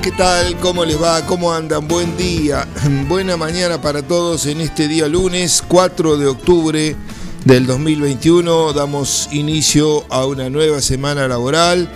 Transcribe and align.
¿Qué 0.00 0.10
tal? 0.12 0.56
¿Cómo 0.60 0.82
les 0.82 1.00
va? 1.00 1.26
¿Cómo 1.26 1.52
andan? 1.52 1.86
Buen 1.86 2.16
día, 2.16 2.66
buena 3.08 3.36
mañana 3.36 3.82
para 3.82 4.00
todos 4.00 4.46
en 4.46 4.62
este 4.62 4.88
día 4.88 5.06
lunes 5.08 5.62
4 5.68 6.16
de 6.16 6.26
octubre 6.26 6.96
del 7.44 7.66
2021. 7.66 8.72
Damos 8.72 9.28
inicio 9.30 10.06
a 10.08 10.24
una 10.24 10.48
nueva 10.48 10.80
semana 10.80 11.28
laboral 11.28 11.86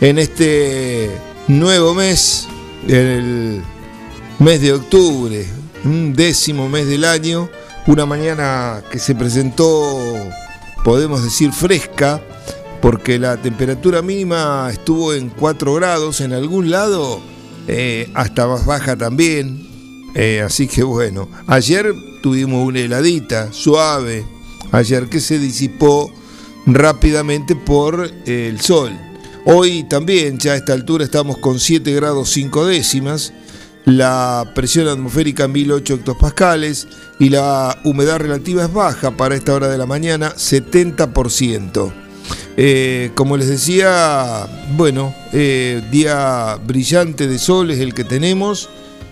en 0.00 0.18
este 0.18 1.10
nuevo 1.48 1.92
mes, 1.92 2.48
el 2.88 3.62
mes 4.38 4.62
de 4.62 4.72
octubre, 4.72 5.46
décimo 5.84 6.70
mes 6.70 6.86
del 6.86 7.04
año, 7.04 7.50
una 7.86 8.06
mañana 8.06 8.82
que 8.90 8.98
se 8.98 9.14
presentó, 9.14 10.16
podemos 10.82 11.22
decir, 11.22 11.52
fresca 11.52 12.22
porque 12.82 13.20
la 13.20 13.40
temperatura 13.40 14.02
mínima 14.02 14.68
estuvo 14.70 15.14
en 15.14 15.30
4 15.30 15.74
grados 15.74 16.20
en 16.20 16.32
algún 16.32 16.68
lado 16.68 17.22
eh, 17.68 18.10
hasta 18.12 18.48
más 18.48 18.66
baja 18.66 18.96
también. 18.96 19.68
Eh, 20.16 20.42
así 20.44 20.66
que 20.66 20.82
bueno, 20.82 21.28
ayer 21.46 21.94
tuvimos 22.22 22.66
una 22.66 22.80
heladita 22.80 23.52
suave, 23.52 24.26
ayer 24.72 25.08
que 25.08 25.20
se 25.20 25.38
disipó 25.38 26.12
rápidamente 26.66 27.54
por 27.54 28.10
eh, 28.26 28.48
el 28.50 28.60
sol. 28.60 28.92
Hoy 29.46 29.84
también, 29.84 30.38
ya 30.38 30.52
a 30.52 30.56
esta 30.56 30.72
altura, 30.72 31.04
estamos 31.04 31.38
con 31.38 31.60
7 31.60 31.94
grados 31.94 32.30
5 32.30 32.66
décimas, 32.66 33.32
la 33.84 34.52
presión 34.56 34.88
atmosférica 34.88 35.46
1008 35.46 35.94
hectopascales 35.94 36.88
y 37.20 37.28
la 37.28 37.80
humedad 37.84 38.18
relativa 38.18 38.64
es 38.64 38.72
baja 38.72 39.16
para 39.16 39.36
esta 39.36 39.54
hora 39.54 39.68
de 39.68 39.78
la 39.78 39.86
mañana, 39.86 40.34
70%. 40.34 42.01
Eh, 42.56 43.10
como 43.14 43.36
les 43.36 43.48
decía, 43.48 44.46
bueno, 44.76 45.14
eh, 45.32 45.82
día 45.90 46.58
brillante 46.64 47.26
de 47.26 47.38
sol 47.38 47.70
es 47.70 47.80
el 47.80 47.94
que 47.94 48.04
tenemos. 48.04 48.68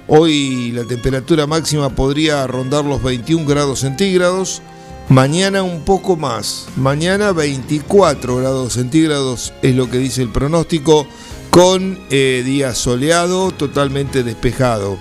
Hoy 0.08 0.72
la 0.72 0.84
temperatura 0.84 1.46
máxima 1.46 1.90
podría 1.90 2.46
rondar 2.46 2.84
los 2.84 3.02
21 3.02 3.46
grados 3.46 3.80
centígrados. 3.80 4.60
Mañana 5.08 5.62
un 5.62 5.82
poco 5.84 6.16
más. 6.16 6.66
Mañana 6.76 7.32
24 7.32 8.36
grados 8.36 8.74
centígrados 8.74 9.52
es 9.62 9.74
lo 9.74 9.90
que 9.90 9.98
dice 9.98 10.22
el 10.22 10.30
pronóstico, 10.30 11.06
con 11.50 11.98
eh, 12.10 12.42
día 12.44 12.74
soleado, 12.74 13.50
totalmente 13.50 14.22
despejado. 14.22 14.98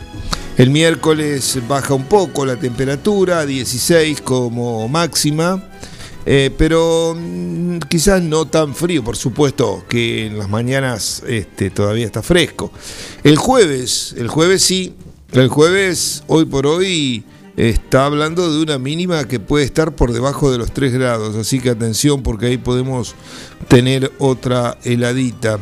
El 0.58 0.72
miércoles 0.72 1.60
baja 1.68 1.94
un 1.94 2.06
poco 2.06 2.46
la 2.46 2.58
temperatura, 2.58 3.46
16 3.46 4.22
como 4.22 4.88
máxima. 4.90 5.64
Eh, 6.32 6.52
pero 6.56 7.16
mm, 7.18 7.80
quizás 7.90 8.22
no 8.22 8.46
tan 8.46 8.76
frío, 8.76 9.04
por 9.04 9.18
supuesto 9.18 9.84
que 9.90 10.28
en 10.28 10.38
las 10.38 10.48
mañanas 10.48 11.24
este, 11.26 11.72
todavía 11.72 12.06
está 12.06 12.22
fresco. 12.22 12.72
El 13.24 13.36
jueves, 13.36 14.14
el 14.16 14.28
jueves 14.28 14.62
sí, 14.62 14.94
el 15.32 15.48
jueves 15.48 16.22
hoy 16.28 16.46
por 16.46 16.68
hoy 16.68 17.24
está 17.58 18.06
hablando 18.06 18.54
de 18.54 18.62
una 18.62 18.78
mínima 18.78 19.28
que 19.28 19.40
puede 19.40 19.66
estar 19.66 19.96
por 19.96 20.14
debajo 20.14 20.52
de 20.52 20.60
los 20.60 20.72
3 20.72 20.94
grados, 20.94 21.36
así 21.36 21.60
que 21.60 21.72
atención 21.72 22.22
porque 22.22 22.46
ahí 22.46 22.60
podemos 22.60 23.16
tener 23.68 24.12
otra 24.20 24.78
heladita. 24.84 25.58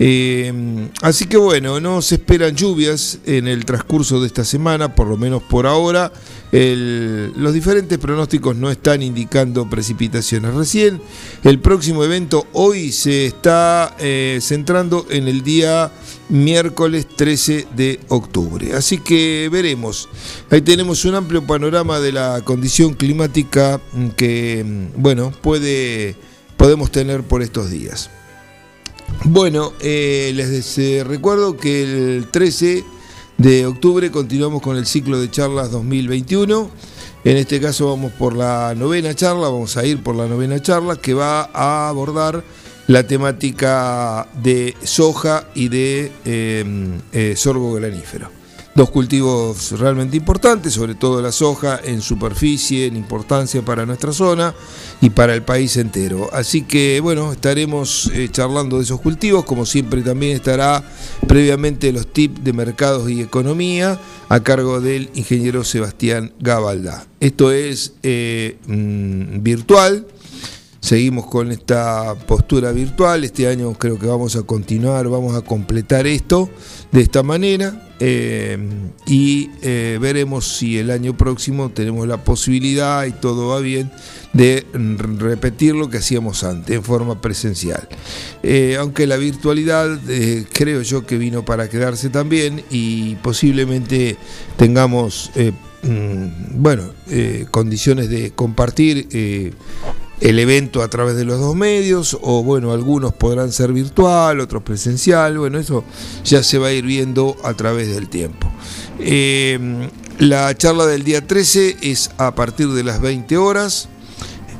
Eh, 0.00 0.88
así 1.02 1.26
que 1.26 1.36
bueno, 1.36 1.80
no 1.80 2.00
se 2.02 2.16
esperan 2.16 2.54
lluvias 2.54 3.18
en 3.26 3.48
el 3.48 3.64
transcurso 3.64 4.20
de 4.20 4.28
esta 4.28 4.44
semana, 4.44 4.94
por 4.94 5.08
lo 5.08 5.16
menos 5.16 5.42
por 5.42 5.66
ahora. 5.66 6.12
los 6.52 7.52
diferentes 7.52 7.98
pronósticos 7.98 8.56
no 8.56 8.70
están 8.70 9.02
indicando 9.02 9.68
precipitaciones. 9.68 10.54
Recién 10.54 11.00
el 11.44 11.58
próximo 11.60 12.04
evento 12.04 12.46
hoy 12.52 12.92
se 12.92 13.26
está 13.26 13.96
eh, 13.98 14.38
centrando 14.40 15.06
en 15.10 15.28
el 15.28 15.42
día 15.42 15.90
miércoles 16.28 17.06
13 17.16 17.66
de 17.74 18.00
octubre. 18.08 18.74
Así 18.74 18.98
que 18.98 19.48
veremos. 19.50 20.08
Ahí 20.50 20.62
tenemos 20.62 21.04
un 21.04 21.16
amplio 21.16 21.44
panorama 21.46 21.98
de 22.00 22.12
la 22.12 22.40
condición 22.44 22.94
climática 22.94 23.80
que, 24.16 24.64
bueno, 24.96 25.32
puede, 25.42 26.14
podemos 26.56 26.90
tener 26.92 27.22
por 27.22 27.42
estos 27.42 27.70
días. 27.70 28.10
Bueno, 29.24 29.72
eh, 29.80 30.32
les 30.34 30.78
eh, 30.78 31.02
recuerdo 31.04 31.56
que 31.56 31.82
el 31.82 32.28
13 32.30 32.84
de 33.36 33.66
octubre 33.66 34.10
continuamos 34.10 34.62
con 34.62 34.76
el 34.76 34.86
ciclo 34.86 35.20
de 35.20 35.30
charlas 35.30 35.72
2021. 35.72 36.70
En 37.24 37.36
este 37.36 37.60
caso 37.60 37.88
vamos 37.88 38.12
por 38.12 38.36
la 38.36 38.74
novena 38.76 39.14
charla, 39.14 39.48
vamos 39.48 39.76
a 39.76 39.84
ir 39.84 40.02
por 40.02 40.14
la 40.14 40.26
novena 40.26 40.62
charla 40.62 40.96
que 40.96 41.14
va 41.14 41.50
a 41.52 41.88
abordar 41.88 42.44
la 42.86 43.06
temática 43.06 44.28
de 44.40 44.76
soja 44.84 45.48
y 45.54 45.68
de 45.68 46.12
eh, 46.24 47.34
sorgo 47.36 47.72
granífero. 47.74 48.37
Dos 48.78 48.90
cultivos 48.90 49.72
realmente 49.80 50.16
importantes, 50.16 50.74
sobre 50.74 50.94
todo 50.94 51.20
la 51.20 51.32
soja 51.32 51.80
en 51.82 52.00
superficie, 52.00 52.86
en 52.86 52.94
importancia 52.94 53.60
para 53.60 53.84
nuestra 53.84 54.12
zona 54.12 54.54
y 55.00 55.10
para 55.10 55.34
el 55.34 55.42
país 55.42 55.76
entero. 55.76 56.30
Así 56.32 56.62
que 56.62 57.00
bueno, 57.00 57.32
estaremos 57.32 58.08
eh, 58.14 58.28
charlando 58.30 58.76
de 58.76 58.84
esos 58.84 59.00
cultivos, 59.00 59.44
como 59.44 59.66
siempre 59.66 60.02
también 60.02 60.36
estará 60.36 60.84
previamente 61.26 61.90
los 61.90 62.06
tips 62.06 62.44
de 62.44 62.52
mercados 62.52 63.10
y 63.10 63.20
economía 63.20 63.98
a 64.28 64.40
cargo 64.44 64.80
del 64.80 65.10
ingeniero 65.14 65.64
Sebastián 65.64 66.32
Gabalda. 66.38 67.04
Esto 67.18 67.50
es 67.50 67.94
eh, 68.04 68.58
mm, 68.68 69.42
virtual. 69.42 70.06
Seguimos 70.78 71.26
con 71.26 71.50
esta 71.50 72.14
postura 72.14 72.70
virtual. 72.70 73.24
Este 73.24 73.48
año 73.48 73.72
creo 73.72 73.98
que 73.98 74.06
vamos 74.06 74.36
a 74.36 74.42
continuar, 74.44 75.08
vamos 75.08 75.34
a 75.34 75.40
completar 75.40 76.06
esto 76.06 76.48
de 76.92 77.00
esta 77.00 77.24
manera 77.24 77.87
eh, 78.00 78.58
y 79.06 79.50
eh, 79.62 79.98
veremos 80.00 80.56
si 80.56 80.78
el 80.78 80.90
año 80.90 81.16
próximo 81.16 81.70
tenemos 81.70 82.06
la 82.06 82.22
posibilidad 82.22 83.04
y 83.06 83.12
todo 83.12 83.48
va 83.48 83.60
bien 83.60 83.90
de 84.32 84.64
repetir 85.18 85.74
lo 85.74 85.90
que 85.90 85.98
hacíamos 85.98 86.44
antes 86.44 86.76
en 86.76 86.84
forma 86.84 87.20
presencial. 87.20 87.88
Eh, 88.42 88.76
aunque 88.78 89.06
la 89.06 89.16
virtualidad 89.16 89.98
creo 90.52 90.82
yo 90.82 91.06
que 91.06 91.18
vino 91.18 91.44
para 91.44 91.68
quedarse 91.68 92.08
también 92.08 92.62
y 92.70 93.16
posiblemente 93.16 94.16
tengamos 94.56 95.30
mm, 95.82 96.62
bueno, 96.62 96.84
condiciones 97.50 98.10
de 98.10 98.30
compartir 98.30 99.08
el 100.20 100.38
evento 100.38 100.82
a 100.82 100.88
través 100.88 101.16
de 101.16 101.24
los 101.24 101.38
dos 101.38 101.54
medios, 101.54 102.16
o 102.20 102.42
bueno, 102.42 102.72
algunos 102.72 103.12
podrán 103.12 103.52
ser 103.52 103.72
virtual, 103.72 104.40
otros 104.40 104.62
presencial, 104.62 105.38
bueno, 105.38 105.58
eso 105.58 105.84
ya 106.24 106.42
se 106.42 106.58
va 106.58 106.68
a 106.68 106.72
ir 106.72 106.84
viendo 106.84 107.36
a 107.44 107.54
través 107.54 107.88
del 107.88 108.08
tiempo. 108.08 108.50
Eh, 108.98 109.88
la 110.18 110.56
charla 110.56 110.86
del 110.86 111.04
día 111.04 111.26
13 111.26 111.76
es 111.82 112.10
a 112.18 112.34
partir 112.34 112.68
de 112.68 112.82
las 112.82 113.00
20 113.00 113.36
horas. 113.36 113.88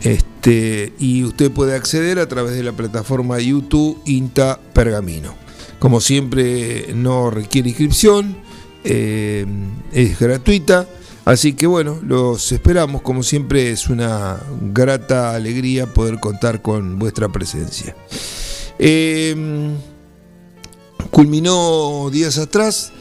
Este, 0.02 0.92
y 1.00 1.24
usted 1.24 1.50
puede 1.50 1.74
acceder 1.74 2.20
a 2.20 2.28
través 2.28 2.54
de 2.54 2.62
la 2.62 2.72
plataforma 2.72 3.40
YouTube 3.40 4.00
INTA 4.06 4.60
Pergamino. 4.72 5.34
Como 5.80 6.00
siempre, 6.00 6.92
no 6.94 7.30
requiere 7.30 7.70
inscripción, 7.70 8.36
eh, 8.84 9.44
es 9.92 10.18
gratuita 10.20 10.86
Así 11.28 11.52
que 11.52 11.66
bueno, 11.66 12.00
los 12.02 12.52
esperamos, 12.52 13.02
como 13.02 13.22
siempre 13.22 13.70
es 13.70 13.90
una 13.90 14.40
grata 14.72 15.34
alegría 15.34 15.92
poder 15.92 16.20
contar 16.20 16.62
con 16.62 16.98
vuestra 16.98 17.28
presencia. 17.28 17.94
Em, 18.78 19.76
culminó 21.10 22.08
días 22.10 22.38
atrás 22.38 22.92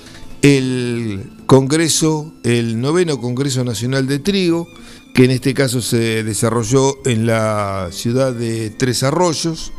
el 0.42 1.38
Congreso, 1.46 2.34
el 2.44 2.82
noveno 2.82 3.22
Congreso 3.22 3.64
Nacional 3.64 4.08
de 4.08 4.20
Trigo, 4.20 4.68
que 5.14 5.24
en 5.24 5.32
este 5.32 5.54
caso 5.54 5.82
se 5.82 6.26
desarrolló 6.26 6.98
en 7.06 7.28
la 7.28 7.88
ciudad 7.94 8.34
de 8.34 8.72
Tres 8.72 9.04
Arroyos. 9.04 9.72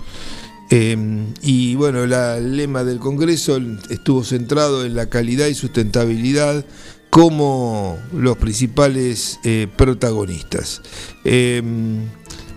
Em, 0.71 1.35
y 1.43 1.75
bueno, 1.75 2.03
el 2.03 2.57
lema 2.57 2.83
del 2.83 2.99
Congreso 2.99 3.61
estuvo 3.91 4.25
centrado 4.25 4.87
en 4.87 4.95
la 4.95 5.11
calidad 5.11 5.49
y 5.49 5.55
sustentabilidad 5.55 6.65
como 7.19 7.99
los 8.13 8.37
principales 8.37 9.41
eh, 9.43 9.67
protagonistas. 9.75 10.83
Em, 11.25 12.03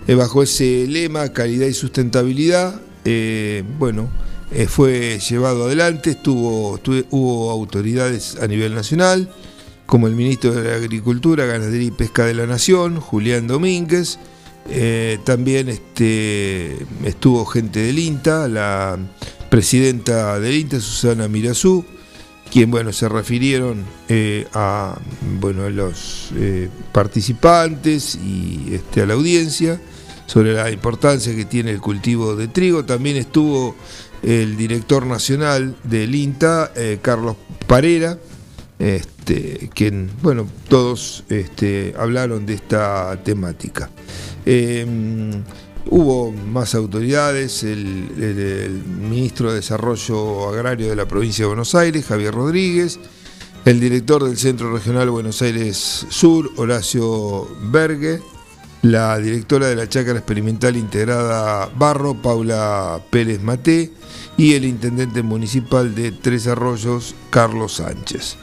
eh, 0.08 0.13
bajo 0.13 0.44
ese 0.44 0.86
lema, 0.88 1.30
calidad 1.30 1.66
y 1.66 1.74
sustentabilidad, 1.74 2.80
eh, 3.04 3.63
bueno, 3.80 4.12
fue 4.68 5.18
llevado 5.18 5.66
adelante, 5.66 6.12
estuvo, 6.12 6.80
hubo 7.10 7.50
autoridades 7.50 8.38
a 8.40 8.46
nivel 8.46 8.75
nacional, 8.75 9.34
como 9.88 10.06
el 10.06 10.16
ministro 10.16 10.54
de 10.54 10.75
Agricultura, 10.75 11.48
Ganadería 11.48 11.88
y 11.88 11.92
Pesca 11.92 12.25
de 12.25 12.36
la 12.36 12.46
Nación, 12.46 13.00
Julián 13.00 13.48
Domínguez, 13.48 14.19
también 15.24 15.69
este, 15.69 16.86
estuvo 17.04 17.46
gente 17.46 17.80
del 17.80 17.98
INTA, 17.98 18.48
la 18.48 19.00
presidenta 19.50 20.40
del 20.40 20.54
INTA, 20.54 20.80
Susana 20.80 21.28
Mirazú, 21.28 21.84
quien 22.51 22.69
bueno 22.69 22.92
se 22.92 23.07
refirieron 23.07 23.86
eh, 24.09 24.45
a 24.53 25.00
bueno 25.39 25.69
los 25.69 26.31
eh, 26.36 26.69
participantes 26.92 28.15
y 28.15 28.74
este, 28.74 29.01
a 29.01 29.06
la 29.06 29.13
audiencia 29.13 29.80
sobre 30.25 30.53
la 30.53 30.69
importancia 30.69 31.36
que 31.36 31.45
tiene 31.45 31.71
el 31.71 31.80
cultivo 31.80 32.36
de 32.36 32.50
trigo. 32.50 32.86
También 32.86 33.15
estuvo 33.18 33.75
el 34.21 34.57
director 34.57 35.06
nacional 35.06 35.75
del 35.83 36.13
INTA 36.13 36.71
eh, 36.75 37.00
Carlos 37.01 37.38
Parera 37.68 38.18
este, 38.77 39.69
quien 39.74 40.09
bueno 40.21 40.47
todos 40.68 41.24
este, 41.30 41.94
hablaron 41.97 42.45
de 42.45 42.56
esta 42.56 43.18
temática 43.24 43.89
Hubo 45.89 46.31
más 46.31 46.75
autoridades, 46.75 47.63
el, 47.63 48.83
ministro 49.00 49.50
de 49.50 49.56
Desarrollo 49.56 50.50
Agrario 50.50 50.89
de 50.89 50.95
la 50.95 51.07
provincia 51.07 51.44
de 51.44 51.48
Buenos 51.48 51.75
Aires, 51.75 52.06
Javier 52.06 52.33
Rodríguez, 52.33 53.00
el 53.66 53.80
director 53.80 54.24
del 54.24 54.38
Centro 54.38 54.72
Regional 54.72 55.10
Buenos 55.10 55.42
Aires 55.42 56.06
Sur, 56.10 56.50
Horacio 56.57 57.48
Bergue, 57.72 58.22
la 58.81 59.18
directora 59.18 59.68
de 59.68 59.75
la 59.75 59.88
Chácara 59.88 60.19
Experimental 60.19 60.75
Integrada 60.75 61.69
Barro, 61.75 62.16
Paula 62.22 63.00
Pérez 63.10 63.42
Maté, 63.42 63.92
y 64.38 64.54
el 64.54 64.66
intendente 64.66 65.22
municipal 65.22 65.94
de 65.94 66.12
Tres 66.12 66.48
Arroyos, 66.48 67.13
Carlos 67.30 67.74
Sánchez. 67.75 68.38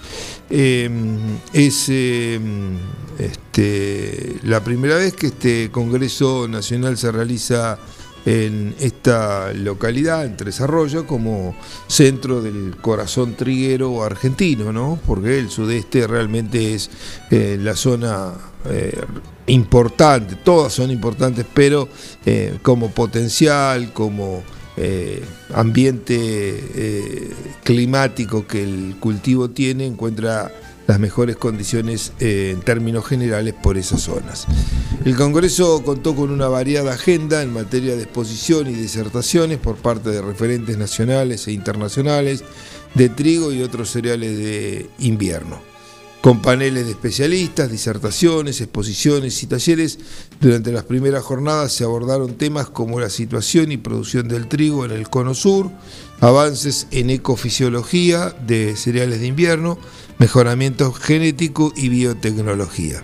Em, 0.51 1.39
es 1.53 1.89
em, 1.91 2.79
este, 3.19 4.37
la 4.45 4.65
primera 4.65 4.97
vez 4.97 5.13
que 5.13 5.27
este 5.27 5.71
Congreso 5.71 6.49
Nacional 6.49 6.97
se 6.97 7.13
realiza 7.13 7.79
en 8.25 8.75
esta 8.81 9.53
localidad, 9.53 10.25
en 10.25 10.37
Tres 10.37 10.61
Arroyos, 10.61 11.05
como 11.05 11.57
centro 11.87 12.43
del 12.43 12.77
corazón 12.81 13.35
triguero 13.35 14.03
argentino, 14.03 14.73
¿no? 14.73 14.99
Porque 15.07 15.39
el 15.39 15.51
sudeste 15.51 16.07
realmente 16.07 16.75
es 16.75 16.91
eh, 17.31 17.59
la 17.61 17.75
zona 17.75 18.33
eh, 18.67 19.01
importante, 19.47 20.37
todas 20.37 20.73
son 20.73 20.91
importantes, 20.91 21.47
pero 21.53 21.89
eh, 22.27 22.59
como 22.63 22.91
potencial, 22.91 23.93
como 23.93 24.43
eh, 24.81 25.25
ambiente 25.55 26.15
eh, 26.17 27.31
climático 27.65 28.47
que 28.47 28.63
el 28.63 28.97
cultivo 29.01 29.51
tiene, 29.51 29.87
encuentra 29.87 30.53
las 30.87 31.01
mejores 31.01 31.37
condiciones 31.37 32.13
eh, 32.21 32.53
en 32.55 32.61
términos 32.61 33.05
generales 33.05 33.55
por 33.61 33.77
esas 33.77 34.03
zonas. 34.03 34.47
El 35.05 35.17
Congreso 35.17 35.83
contó 35.85 36.15
con 36.15 36.31
una 36.31 36.49
variada 36.49 36.95
agenda 36.95 37.43
en 37.43 37.53
materia 37.53 37.97
de 37.97 38.05
exposición 38.05 38.69
y 38.69 38.73
disertaciones 38.73 39.59
por 39.59 39.77
parte 39.77 40.11
de 40.11 40.23
referentes 40.23 40.79
nacionales 40.79 41.49
e 41.49 41.53
internacionales 41.53 42.45
de 42.95 43.09
trigo 43.09 43.53
y 43.53 43.63
otros 43.63 43.91
cereales 43.91 44.39
de 44.39 44.89
invierno 45.01 45.68
con 46.29 46.43
paneles 46.43 46.85
de 46.85 46.91
especialistas, 46.91 47.71
disertaciones, 47.71 48.61
exposiciones 48.61 49.43
y 49.43 49.47
talleres. 49.47 49.99
Durante 50.39 50.73
las 50.73 50.85
primeras 50.85 51.25
jornadas 51.25 51.73
se 51.73 51.85
abordaron 51.85 52.35
temas 52.35 52.69
como 52.69 53.01
la 53.01 53.09
situación 53.09 53.73
y 53.73 53.79
producción 53.79 54.29
del 54.29 54.47
trigo 54.47 54.85
en 54.85 54.91
el 54.91 55.09
cono 55.09 55.33
sur, 55.33 55.71
avances 56.21 56.87
en 56.91 57.09
ecofisiología 57.09 58.37
de 58.47 58.77
cereales 58.77 59.21
de 59.21 59.27
invierno, 59.27 59.79
mejoramiento 60.19 60.93
genético 60.93 61.73
y 61.75 61.89
biotecnología. 61.89 63.03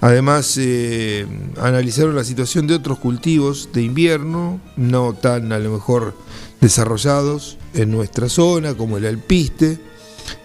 Además, 0.00 0.56
eh, 0.56 1.26
analizaron 1.60 2.16
la 2.16 2.24
situación 2.24 2.66
de 2.66 2.76
otros 2.76 2.98
cultivos 2.98 3.68
de 3.74 3.82
invierno, 3.82 4.62
no 4.78 5.12
tan 5.12 5.52
a 5.52 5.58
lo 5.58 5.72
mejor 5.72 6.14
desarrollados 6.62 7.58
en 7.74 7.90
nuestra 7.90 8.30
zona, 8.30 8.72
como 8.72 8.96
el 8.96 9.04
alpiste, 9.04 9.78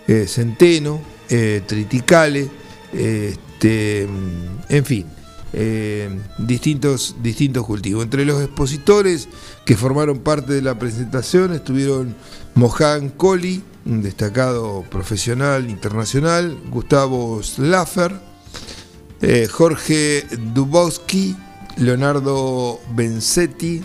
eh, 0.10 0.26
centeno, 0.28 1.00
eh, 1.34 1.62
triticale, 1.66 2.50
este, 2.92 4.02
en 4.02 4.86
fin, 4.86 5.06
eh, 5.54 6.10
distintos, 6.38 7.16
distintos 7.24 7.66
cultivos. 7.66 8.04
Entre 8.04 8.26
los 8.26 8.44
expositores 8.44 9.30
que 9.64 9.78
formaron 9.78 10.20
parte 10.20 10.52
de 10.52 10.62
la 10.62 10.78
presentación 10.78 11.54
estuvieron 11.54 12.18
Mohan 12.56 13.12
Colli, 13.12 13.64
un 13.86 14.02
destacado 14.02 14.84
profesional 14.90 15.70
internacional, 15.70 16.58
Gustavo 16.70 17.42
Slaffer, 17.42 18.14
eh, 19.22 19.48
Jorge 19.50 20.26
Dubowski, 20.54 21.38
Leonardo 21.78 22.82
Benzetti, 22.94 23.82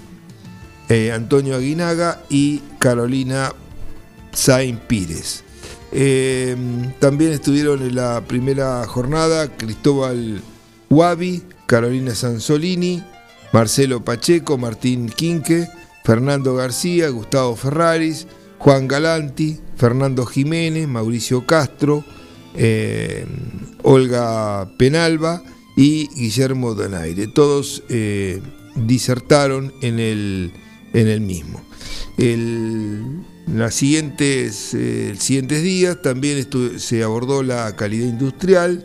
Antonio 1.14 1.54
Aguinaga 1.54 2.22
y 2.28 2.58
Carolina 2.80 3.52
Sain 4.32 4.78
Pires. 4.78 5.45
Eh, 5.98 6.54
también 6.98 7.32
estuvieron 7.32 7.80
en 7.80 7.94
la 7.94 8.20
primera 8.20 8.84
jornada 8.86 9.56
Cristóbal 9.56 10.42
Guavi, 10.90 11.42
Carolina 11.64 12.14
Sansolini, 12.14 13.02
Marcelo 13.54 14.04
Pacheco, 14.04 14.58
Martín 14.58 15.08
Quinque, 15.08 15.66
Fernando 16.04 16.54
García, 16.54 17.08
Gustavo 17.08 17.56
Ferraris, 17.56 18.26
Juan 18.58 18.88
Galanti, 18.88 19.58
Fernando 19.76 20.26
Jiménez, 20.26 20.86
Mauricio 20.86 21.46
Castro, 21.46 22.04
eh, 22.54 23.24
Olga 23.82 24.68
Penalba 24.76 25.42
y 25.78 26.08
Guillermo 26.08 26.74
Donaire. 26.74 27.26
Todos 27.26 27.84
eh, 27.88 28.42
disertaron 28.74 29.72
en 29.80 29.98
el, 29.98 30.52
en 30.92 31.08
el 31.08 31.22
mismo. 31.22 31.62
El, 32.18 33.24
los 33.46 33.74
siguientes, 33.74 34.74
eh, 34.74 35.14
días 35.18 36.02
también 36.02 36.46
se 36.78 37.02
abordó 37.02 37.42
la 37.42 37.76
calidad 37.76 38.08
industrial, 38.08 38.84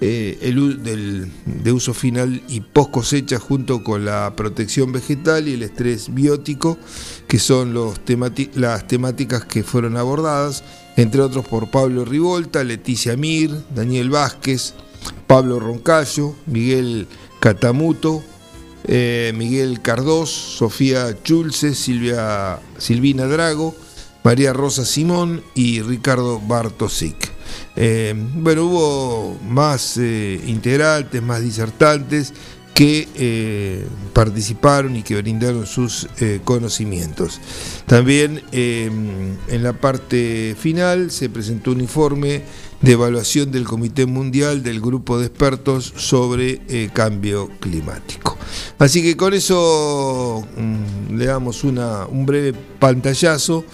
eh, 0.00 0.38
el, 0.40 1.30
de 1.44 1.72
uso 1.72 1.92
final 1.92 2.42
y 2.48 2.60
post 2.60 2.90
cosecha 2.90 3.38
junto 3.38 3.84
con 3.84 4.06
la 4.06 4.34
protección 4.34 4.92
vegetal 4.92 5.46
y 5.46 5.54
el 5.54 5.62
estrés 5.62 6.12
biótico, 6.12 6.78
que 7.28 7.38
son 7.38 7.74
los 7.74 8.00
las 8.54 8.88
temáticas 8.88 9.44
que 9.44 9.62
fueron 9.62 9.96
abordadas, 9.96 10.64
entre 10.96 11.20
otros 11.20 11.46
por 11.46 11.70
Pablo 11.70 12.04
Rivolta, 12.04 12.64
Leticia 12.64 13.16
Mir, 13.16 13.54
Daniel 13.74 14.10
Vázquez, 14.10 14.74
Pablo 15.26 15.60
Roncayo, 15.60 16.34
Miguel 16.46 17.06
Catamuto, 17.38 18.24
eh, 18.84 19.32
Miguel 19.36 19.82
Cardós, 19.82 20.30
Sofía 20.30 21.22
Chulce, 21.22 21.74
Silvia, 21.74 22.58
Silvina 22.78 23.26
Drago, 23.26 23.74
María 24.22 24.52
Rosa 24.52 24.84
Simón 24.84 25.42
y 25.54 25.80
Ricardo 25.82 26.40
Bartosik. 26.40 27.16
Eh, 27.76 28.14
bueno, 28.34 28.64
hubo 28.64 29.38
más 29.48 29.96
eh, 29.96 30.40
integrantes, 30.46 31.22
más 31.22 31.42
disertantes 31.42 32.32
que 32.74 33.08
eh, 33.14 33.86
participaron 34.12 34.96
y 34.96 35.02
que 35.02 35.16
brindaron 35.16 35.66
sus 35.66 36.08
conocimientos. 36.44 37.38
También 37.86 38.42
en 38.52 39.62
la 39.62 39.74
parte 39.74 40.56
final 40.58 41.10
se 41.10 41.28
presentó 41.28 41.72
un 41.72 41.82
informe 41.82 42.42
de 42.80 42.92
evaluación 42.92 43.50
del 43.50 43.64
Comité 43.64 44.06
Mundial 44.06 44.62
del 44.62 44.80
Grupo 44.80 45.18
de 45.18 45.26
Expertos 45.26 45.92
sobre 45.96 46.88
Cambio 46.94 47.50
Climático. 47.60 48.38
Así 48.78 49.02
que 49.02 49.16
con 49.16 49.34
eso 49.34 50.46
mm, 50.56 51.16
le 51.16 51.26
damos 51.26 51.64
una, 51.64 52.06
un 52.06 52.24
breve 52.24 52.54
pantallazo 52.78 53.64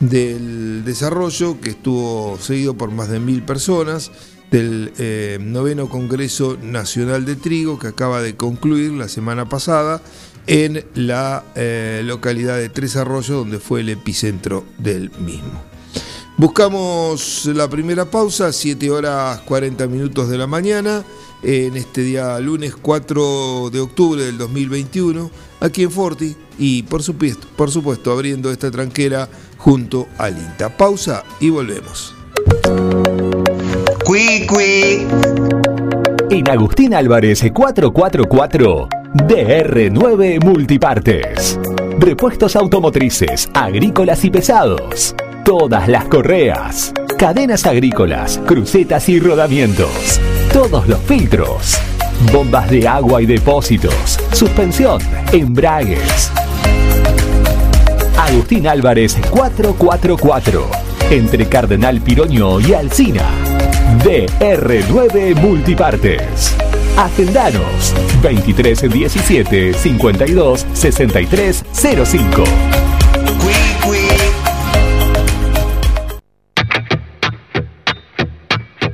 del 0.00 0.84
desarrollo 0.84 1.60
que 1.60 1.70
estuvo 1.70 2.38
seguido 2.38 2.74
por 2.74 2.90
más 2.90 3.08
de 3.08 3.20
mil 3.20 3.42
personas 3.42 4.10
del 4.50 4.92
eh, 4.98 5.38
noveno 5.40 5.88
Congreso 5.88 6.56
Nacional 6.62 7.24
de 7.24 7.36
Trigo 7.36 7.78
que 7.78 7.88
acaba 7.88 8.22
de 8.22 8.36
concluir 8.36 8.92
la 8.92 9.08
semana 9.08 9.48
pasada 9.48 10.00
en 10.46 10.84
la 10.94 11.44
eh, 11.54 12.02
localidad 12.04 12.58
de 12.58 12.68
Tres 12.68 12.96
Arroyos, 12.96 13.38
donde 13.38 13.58
fue 13.58 13.80
el 13.80 13.88
epicentro 13.88 14.64
del 14.78 15.10
mismo. 15.18 15.62
Buscamos 16.36 17.46
la 17.46 17.68
primera 17.70 18.10
pausa, 18.10 18.52
7 18.52 18.90
horas 18.90 19.40
40 19.42 19.86
minutos 19.86 20.28
de 20.28 20.36
la 20.36 20.46
mañana, 20.46 21.04
en 21.42 21.76
este 21.76 22.02
día 22.02 22.38
lunes 22.40 22.74
4 22.74 23.70
de 23.70 23.80
octubre 23.80 24.22
del 24.24 24.36
2021, 24.38 25.30
aquí 25.60 25.84
en 25.84 25.90
Forti, 25.90 26.36
y 26.58 26.82
por 26.84 27.02
supuesto, 27.02 27.46
por 27.56 27.70
supuesto 27.70 28.10
abriendo 28.10 28.50
esta 28.50 28.70
tranquera 28.70 29.28
junto 29.64 30.08
al 30.18 30.36
INTA. 30.36 30.68
Pausa 30.68 31.24
y 31.40 31.48
volvemos. 31.48 32.14
En 36.30 36.50
Agustín 36.50 36.92
Álvarez 36.92 37.42
444 37.52 38.88
DR9 39.14 40.44
Multipartes. 40.44 41.58
Repuestos 41.98 42.56
automotrices, 42.56 43.48
agrícolas 43.54 44.22
y 44.26 44.30
pesados. 44.30 45.14
Todas 45.46 45.88
las 45.88 46.04
correas. 46.06 46.92
Cadenas 47.18 47.64
agrícolas, 47.64 48.38
crucetas 48.46 49.08
y 49.08 49.18
rodamientos. 49.18 50.20
Todos 50.52 50.86
los 50.86 50.98
filtros. 51.00 51.78
Bombas 52.30 52.70
de 52.70 52.86
agua 52.86 53.22
y 53.22 53.26
depósitos. 53.26 54.18
Suspensión, 54.32 55.00
embragues. 55.32 56.30
Agustín 58.24 58.66
Álvarez 58.66 59.18
444. 59.28 60.66
Entre 61.10 61.46
Cardenal 61.46 62.00
Piroño 62.00 62.58
y 62.58 62.72
Alcina. 62.72 63.28
DR9 64.02 65.34
Multipartes. 65.36 66.56
Agendanos 66.96 67.92
2317 68.22 69.74
52 69.74 70.66
63 70.72 71.64
05. 71.74 72.44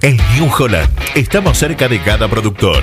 En 0.02 0.16
New 0.34 0.50
Holland 0.58 0.90
estamos 1.14 1.56
cerca 1.56 1.86
de 1.86 2.00
cada 2.00 2.26
productor. 2.26 2.82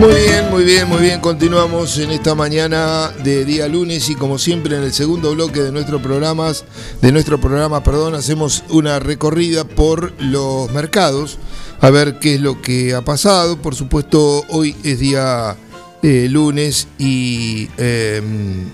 Muy 0.00 0.14
bien, 0.14 0.50
muy 0.50 0.64
bien, 0.64 0.88
muy 0.88 0.98
bien. 1.02 1.20
Continuamos 1.20 1.98
en 1.98 2.10
esta 2.10 2.34
mañana 2.34 3.10
de 3.22 3.44
día 3.44 3.68
lunes 3.68 4.08
y 4.08 4.14
como 4.14 4.38
siempre 4.38 4.74
en 4.78 4.82
el 4.82 4.94
segundo 4.94 5.34
bloque 5.34 5.60
de 5.60 5.72
nuestro 5.72 6.00
programas, 6.00 6.64
de 7.02 7.12
nuestro 7.12 7.38
programa, 7.38 7.82
perdón, 7.82 8.14
hacemos 8.14 8.64
una 8.70 8.98
recorrida 8.98 9.64
por 9.64 10.14
los 10.18 10.72
mercados 10.72 11.36
a 11.82 11.90
ver 11.90 12.18
qué 12.18 12.36
es 12.36 12.40
lo 12.40 12.62
que 12.62 12.94
ha 12.94 13.02
pasado. 13.02 13.60
Por 13.60 13.74
supuesto, 13.74 14.42
hoy 14.48 14.74
es 14.84 15.00
día 15.00 15.54
eh, 16.02 16.28
lunes 16.30 16.88
y 16.98 17.68
eh, 17.76 18.22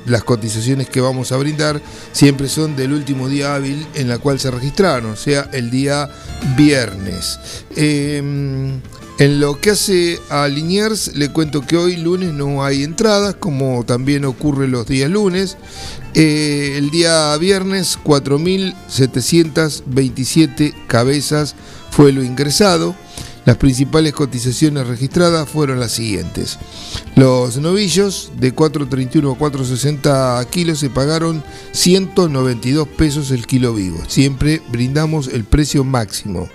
las 0.06 0.23
cotizaciones 0.23 0.88
que 0.88 1.00
vamos 1.00 1.33
a 1.33 1.38
brindar 1.38 1.83
siempre 2.12 2.49
son 2.49 2.76
del 2.76 2.92
último 2.92 3.28
día 3.28 3.56
hábil 3.56 3.85
en 3.97 4.09
la 4.09 4.18
cual 4.18 4.38
se 4.38 4.52
registraron, 4.52 5.11
o 5.11 5.16
sea, 5.16 5.50
el 5.52 5.73
día 5.73 6.09
viernes. 6.56 7.40
Eh, 7.75 8.78
en 9.18 9.40
lo 9.40 9.58
que 9.61 9.70
hace 9.70 10.20
a 10.28 10.46
Liniers, 10.46 11.12
le 11.14 11.30
cuento 11.30 11.62
que 11.62 11.78
hoy 11.78 11.96
lunes 11.96 12.35
no 12.35 12.62
hay 12.62 12.82
entradas, 12.82 13.35
como 13.35 13.82
también 13.85 14.26
ocurre 14.26 14.68
los 14.68 14.87
días 14.87 15.11
lunes. 15.11 15.56
Eh, 16.12 16.75
el 16.76 16.90
día 16.90 17.35
viernes, 17.38 17.99
4.727 18.04 20.75
cabezas 20.87 21.54
fue 21.90 22.12
lo 22.12 22.23
ingresado. 22.23 22.94
Las 23.46 23.56
principales 23.58 24.12
cotizaciones 24.12 24.88
registradas 24.88 25.48
fueron 25.48 25.78
las 25.78 25.92
siguientes. 25.92 26.58
Los 27.14 27.56
novillos 27.58 28.32
de 28.38 28.54
4.31 28.54 29.34
a 29.34 29.38
4.60 29.38 30.46
kilos 30.50 30.80
se 30.80 30.90
pagaron 30.90 31.44
192 31.70 32.88
pesos 32.88 33.30
el 33.30 33.46
kilo 33.46 33.72
vivo. 33.72 33.98
Siempre 34.08 34.60
brindamos 34.68 35.28
el 35.28 35.44
precio 35.44 35.84
máximo. 35.84 36.48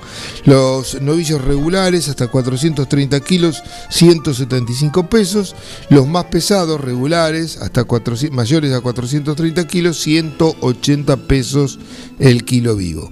Los 0.43 1.01
novillos 1.01 1.41
regulares 1.41 2.09
hasta 2.09 2.27
430 2.27 3.19
kilos 3.21 3.63
175 3.89 5.09
pesos. 5.09 5.55
Los 5.89 6.07
más 6.07 6.25
pesados 6.25 6.81
regulares 6.81 7.57
hasta 7.57 7.85
400, 7.85 8.35
mayores 8.35 8.73
a 8.73 8.81
430 8.81 9.65
kilos 9.65 9.97
180 10.01 11.15
pesos 11.27 11.79
el 12.19 12.43
kilo 12.43 12.75
vivo. 12.75 13.09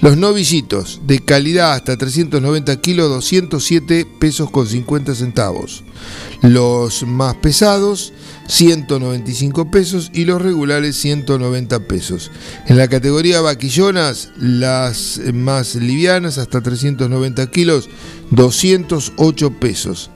Los 0.00 0.16
novillitos 0.16 1.00
de 1.06 1.20
calidad 1.20 1.74
hasta 1.74 1.96
390 1.96 2.80
kilos 2.80 3.10
207 3.20 4.06
pesos 4.18 4.50
con 4.50 4.66
50 4.66 5.14
centavos. 5.14 5.84
Los 6.40 7.02
más 7.02 7.34
pesados 7.36 8.14
195 8.48 9.70
pesos 9.70 10.10
y 10.14 10.24
los 10.24 10.40
regulares 10.40 10.96
190 10.96 11.80
pesos. 11.86 12.30
En 12.66 12.78
la 12.78 12.88
categoría 12.88 13.42
vaquillonas, 13.42 14.30
las 14.38 15.20
más 15.34 15.74
livianas 15.74 16.38
hasta 16.38 16.62
390 16.62 17.46
kilos 17.50 17.90
208 18.30 19.50
pesos. 19.60 20.10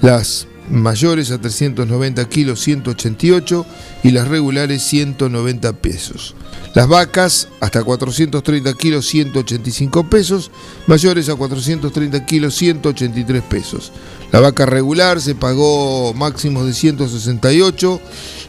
Las 0.00 0.48
mayores 0.70 1.30
a 1.30 1.38
390 1.38 2.28
kilos 2.28 2.60
188 2.60 3.66
y 4.02 4.10
las 4.10 4.28
regulares 4.28 4.82
190 4.82 5.72
pesos. 5.74 6.34
Las 6.74 6.88
vacas 6.88 7.48
hasta 7.60 7.82
430 7.82 8.74
kilos 8.74 9.06
185 9.06 10.10
pesos, 10.10 10.50
mayores 10.86 11.28
a 11.28 11.34
430 11.34 12.26
kilos 12.26 12.54
183 12.54 13.42
pesos. 13.42 13.92
La 14.32 14.40
vaca 14.40 14.66
regular 14.66 15.20
se 15.20 15.34
pagó 15.34 16.12
máximos 16.12 16.66
de 16.66 16.74
168, 16.74 18.00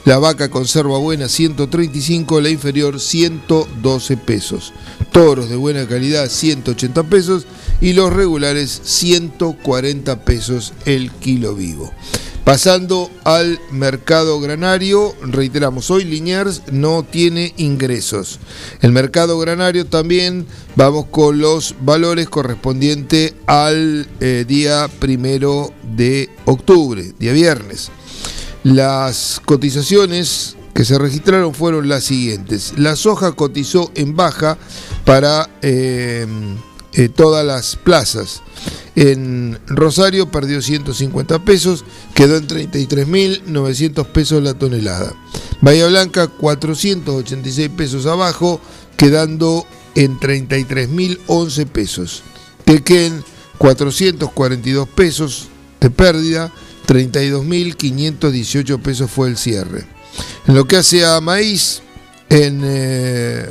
la 0.05 0.17
vaca 0.17 0.49
conserva 0.49 0.97
buena 0.97 1.29
135, 1.29 2.41
la 2.41 2.49
inferior 2.49 2.99
112 2.99 4.17
pesos. 4.17 4.73
Toros 5.11 5.49
de 5.49 5.55
buena 5.55 5.87
calidad 5.87 6.27
180 6.27 7.03
pesos 7.03 7.45
y 7.81 7.93
los 7.93 8.13
regulares 8.13 8.81
140 8.83 10.23
pesos 10.23 10.73
el 10.85 11.11
kilo 11.11 11.55
vivo. 11.55 11.91
Pasando 12.47 13.11
al 13.25 13.59
mercado 13.71 14.39
granario, 14.39 15.13
reiteramos, 15.21 15.91
hoy 15.91 16.05
Liniers 16.05 16.61
no 16.71 17.03
tiene 17.03 17.53
ingresos. 17.57 18.39
El 18.81 18.93
mercado 18.93 19.37
granario 19.37 19.85
también 19.85 20.47
vamos 20.77 21.07
con 21.11 21.39
los 21.39 21.75
valores 21.81 22.29
correspondientes 22.29 23.33
al 23.47 24.07
eh, 24.21 24.45
día 24.47 24.89
primero 24.99 25.73
de 25.97 26.29
octubre, 26.45 27.11
día 27.19 27.33
viernes. 27.33 27.91
Las 28.63 29.41
cotizaciones 29.43 30.55
que 30.73 30.85
se 30.85 30.97
registraron 30.97 31.53
fueron 31.53 31.89
las 31.89 32.05
siguientes. 32.05 32.75
La 32.77 32.95
soja 32.95 33.33
cotizó 33.33 33.91
en 33.93 34.15
baja 34.15 34.57
para 35.03 35.49
eh, 35.61 36.25
eh, 36.97 37.09
todas 37.09 37.45
las 37.45 37.75
plazas. 37.75 38.41
En 38.95 39.59
Rosario 39.67 40.31
perdió 40.31 40.63
150 40.63 41.45
pesos, 41.45 41.85
quedó 42.15 42.37
en 42.37 42.47
33.900 42.47 44.07
pesos 44.07 44.41
la 44.41 44.55
tonelada. 44.55 45.13
Bahía 45.61 45.85
Blanca 45.85 46.27
486 46.27 47.69
pesos 47.77 48.07
abajo, 48.07 48.59
quedando 48.97 49.67
en 49.93 50.19
33.011 50.19 51.67
pesos. 51.67 52.23
Tequén 52.65 53.23
442 53.59 54.89
pesos 54.89 55.49
de 55.79 55.91
pérdida, 55.91 56.51
32.518 56.87 58.81
pesos 58.81 59.11
fue 59.11 59.27
el 59.27 59.37
cierre. 59.37 59.85
En 60.47 60.55
lo 60.55 60.65
que 60.65 60.77
hace 60.77 61.05
a 61.05 61.21
maíz, 61.21 61.83
en, 62.29 62.61
eh, 62.63 63.47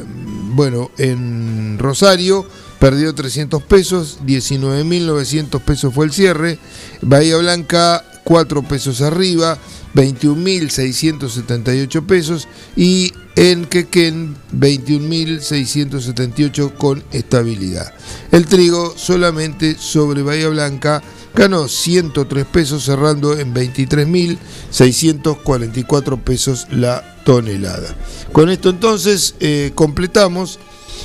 bueno, 0.54 0.90
en 0.98 1.78
Rosario 1.78 2.44
perdió 2.78 3.14
300 3.14 3.62
pesos, 3.62 4.18
19.900 4.26 5.60
pesos 5.60 5.94
fue 5.94 6.06
el 6.06 6.12
cierre, 6.12 6.58
Bahía 7.02 7.36
Blanca 7.36 8.02
4 8.24 8.62
pesos 8.64 9.02
arriba, 9.02 9.58
21.678 9.94 12.06
pesos 12.06 12.48
y 12.74 13.12
en 13.36 13.66
Quequén 13.66 14.34
21.678 14.52 16.74
con 16.74 17.04
estabilidad. 17.12 17.94
El 18.32 18.46
trigo 18.46 18.92
solamente 18.96 19.76
sobre 19.78 20.22
Bahía 20.22 20.48
Blanca 20.48 21.00
ganó 21.34 21.68
103 21.68 22.46
pesos 22.46 22.82
cerrando 22.84 23.38
en 23.38 23.54
23.644 23.54 26.20
pesos 26.20 26.66
la 26.70 27.22
tonelada. 27.24 27.94
Con 28.32 28.50
esto 28.50 28.70
entonces 28.70 29.36
eh, 29.40 29.72
completamos 29.74 30.58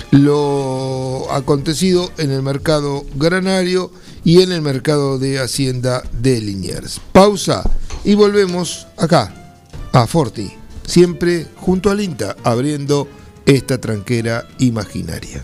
lo 0.09 1.31
acontecido 1.31 2.11
en 2.17 2.31
el 2.31 2.41
mercado 2.41 3.05
granario 3.15 3.91
y 4.23 4.41
en 4.41 4.51
el 4.51 4.61
mercado 4.61 5.19
de 5.19 5.39
Hacienda 5.39 6.03
de 6.21 6.41
Liniers. 6.41 6.99
Pausa 7.11 7.63
y 8.03 8.15
volvemos 8.15 8.87
acá, 8.97 9.57
a 9.93 10.07
Forti, 10.07 10.51
siempre 10.85 11.47
junto 11.55 11.89
al 11.89 12.01
INTA, 12.01 12.35
abriendo 12.43 13.07
esta 13.45 13.79
tranquera 13.79 14.47
imaginaria. 14.59 15.43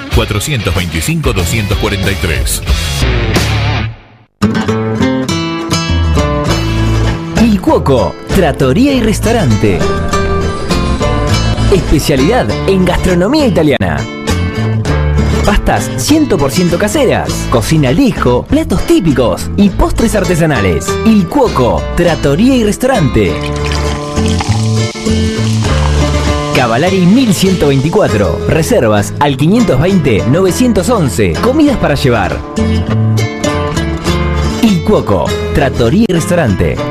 425 0.15 1.33
243. 1.33 2.61
Il 7.43 7.61
Cuoco, 7.61 8.15
Trattoria 8.27 8.93
y 8.93 9.01
Restaurante. 9.01 9.79
Especialidad 11.73 12.47
en 12.67 12.85
gastronomía 12.85 13.47
italiana. 13.47 13.97
Pastas 15.45 15.89
100% 15.97 16.77
caseras, 16.77 17.47
cocina 17.49 17.89
al 17.89 17.99
hijo, 17.99 18.43
platos 18.43 18.85
típicos 18.85 19.49
y 19.57 19.69
postres 19.69 20.15
artesanales. 20.15 20.87
Il 21.05 21.27
Cuoco, 21.27 21.81
Trattoria 21.95 22.55
y 22.55 22.63
Restaurante. 22.63 23.31
Cavalari 26.61 27.07
1124. 27.07 28.45
Reservas 28.47 29.15
al 29.19 29.35
520-911. 29.35 31.41
Comidas 31.41 31.77
para 31.77 31.95
llevar. 31.95 32.37
Il 34.61 34.83
Cuoco, 34.83 35.25
Trattoria 35.55 36.05
y 36.07 36.13
Restaurante. 36.13 36.90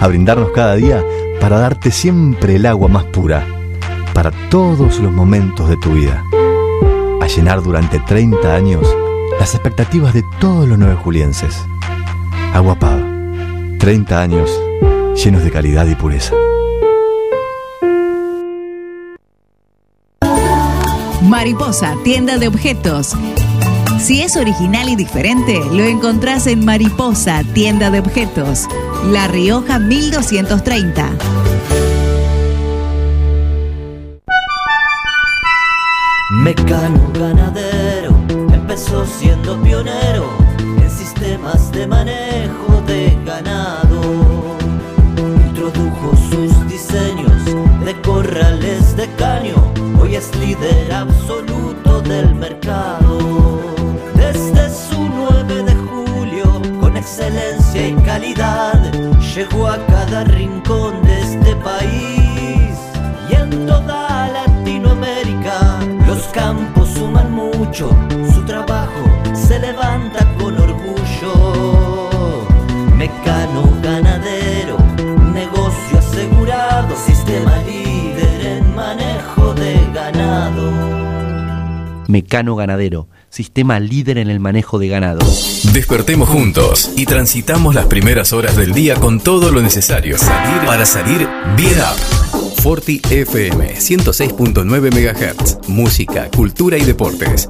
a 0.00 0.06
brindarnos 0.06 0.50
cada 0.52 0.74
día 0.76 1.04
para 1.40 1.58
darte 1.58 1.90
siempre 1.90 2.56
el 2.56 2.66
agua 2.66 2.88
más 2.88 3.04
pura, 3.04 3.46
para 4.12 4.30
todos 4.50 4.98
los 4.98 5.12
momentos 5.12 5.68
de 5.68 5.76
tu 5.76 5.92
vida, 5.92 6.24
a 7.20 7.26
llenar 7.26 7.62
durante 7.62 7.98
30 8.00 8.54
años 8.54 8.86
las 9.38 9.54
expectativas 9.54 10.14
de 10.14 10.24
todos 10.40 10.68
los 10.68 10.78
nueve 10.78 10.96
julienses. 10.96 11.64
Agua 12.52 12.78
Pava, 12.78 13.04
30 13.78 14.20
años 14.20 14.50
llenos 15.22 15.42
de 15.44 15.50
calidad 15.50 15.86
y 15.86 15.94
pureza. 15.94 16.34
Mariposa, 21.22 21.94
tienda 22.04 22.38
de 22.38 22.48
objetos. 22.48 23.14
Si 23.98 24.22
es 24.22 24.36
original 24.36 24.88
y 24.88 24.96
diferente, 24.96 25.60
lo 25.72 25.84
encontrás 25.84 26.46
en 26.46 26.64
Mariposa, 26.64 27.42
tienda 27.52 27.90
de 27.90 27.98
objetos. 27.98 28.66
La 29.10 29.26
Rioja 29.26 29.78
1230. 29.78 31.10
Mecano 36.30 37.10
ganadero 37.12 38.10
empezó 38.52 39.04
siendo 39.04 39.60
pionero 39.62 40.30
en 40.58 40.90
sistemas 40.90 41.72
de 41.72 41.86
manejo 41.86 42.80
de 42.86 43.18
ganado. 43.26 44.00
Introdujo 45.48 46.16
sus 46.30 46.68
diseños 46.68 47.44
de 47.84 48.00
corrales 48.02 48.96
de 48.96 49.08
caño, 49.16 49.56
hoy 50.00 50.14
es 50.14 50.34
líder 50.36 50.92
absoluto 50.92 52.00
del 52.02 52.34
mercado. 52.36 53.07
Calidad, 58.18 58.92
llegó 59.32 59.68
a 59.68 59.78
cada 59.86 60.24
rincón 60.24 61.00
de 61.04 61.20
este 61.20 61.54
país 61.56 62.76
y 63.30 63.34
en 63.34 63.64
toda 63.64 64.28
Latinoamérica. 64.28 65.78
Los 66.04 66.26
campos 66.32 66.88
suman 66.88 67.32
mucho, 67.32 67.90
Mecano 82.08 82.56
Ganadero, 82.56 83.06
sistema 83.28 83.78
líder 83.78 84.16
en 84.18 84.30
el 84.30 84.40
manejo 84.40 84.78
de 84.78 84.88
ganado. 84.88 85.20
Despertemos 85.74 86.28
juntos 86.28 86.90
y 86.96 87.04
transitamos 87.04 87.74
las 87.74 87.86
primeras 87.86 88.32
horas 88.32 88.56
del 88.56 88.72
día 88.72 88.96
con 88.96 89.20
todo 89.20 89.52
lo 89.52 89.60
necesario 89.60 90.16
salir 90.16 90.66
para 90.66 90.86
salir 90.86 91.28
bien 91.54 91.78
up. 91.78 92.62
Forti 92.62 93.00
FM 93.10 93.76
106.9 93.76 94.90
MHz. 94.90 95.68
Música, 95.68 96.30
cultura 96.34 96.78
y 96.78 96.84
deportes. 96.84 97.46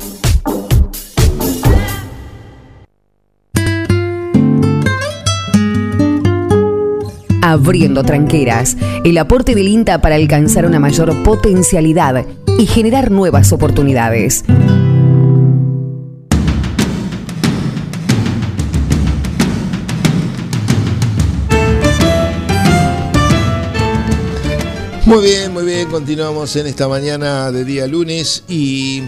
Abriendo 7.48 8.04
tranqueras, 8.04 8.76
el 9.04 9.16
aporte 9.16 9.54
del 9.54 9.68
INTA 9.68 10.02
para 10.02 10.16
alcanzar 10.16 10.66
una 10.66 10.78
mayor 10.78 11.22
potencialidad 11.22 12.26
y 12.58 12.66
generar 12.66 13.10
nuevas 13.10 13.54
oportunidades. 13.54 14.44
Muy 25.06 25.24
bien, 25.24 25.50
muy 25.54 25.64
bien, 25.64 25.88
continuamos 25.88 26.54
en 26.56 26.66
esta 26.66 26.86
mañana 26.86 27.50
de 27.50 27.64
día 27.64 27.86
lunes 27.86 28.44
y 28.46 29.04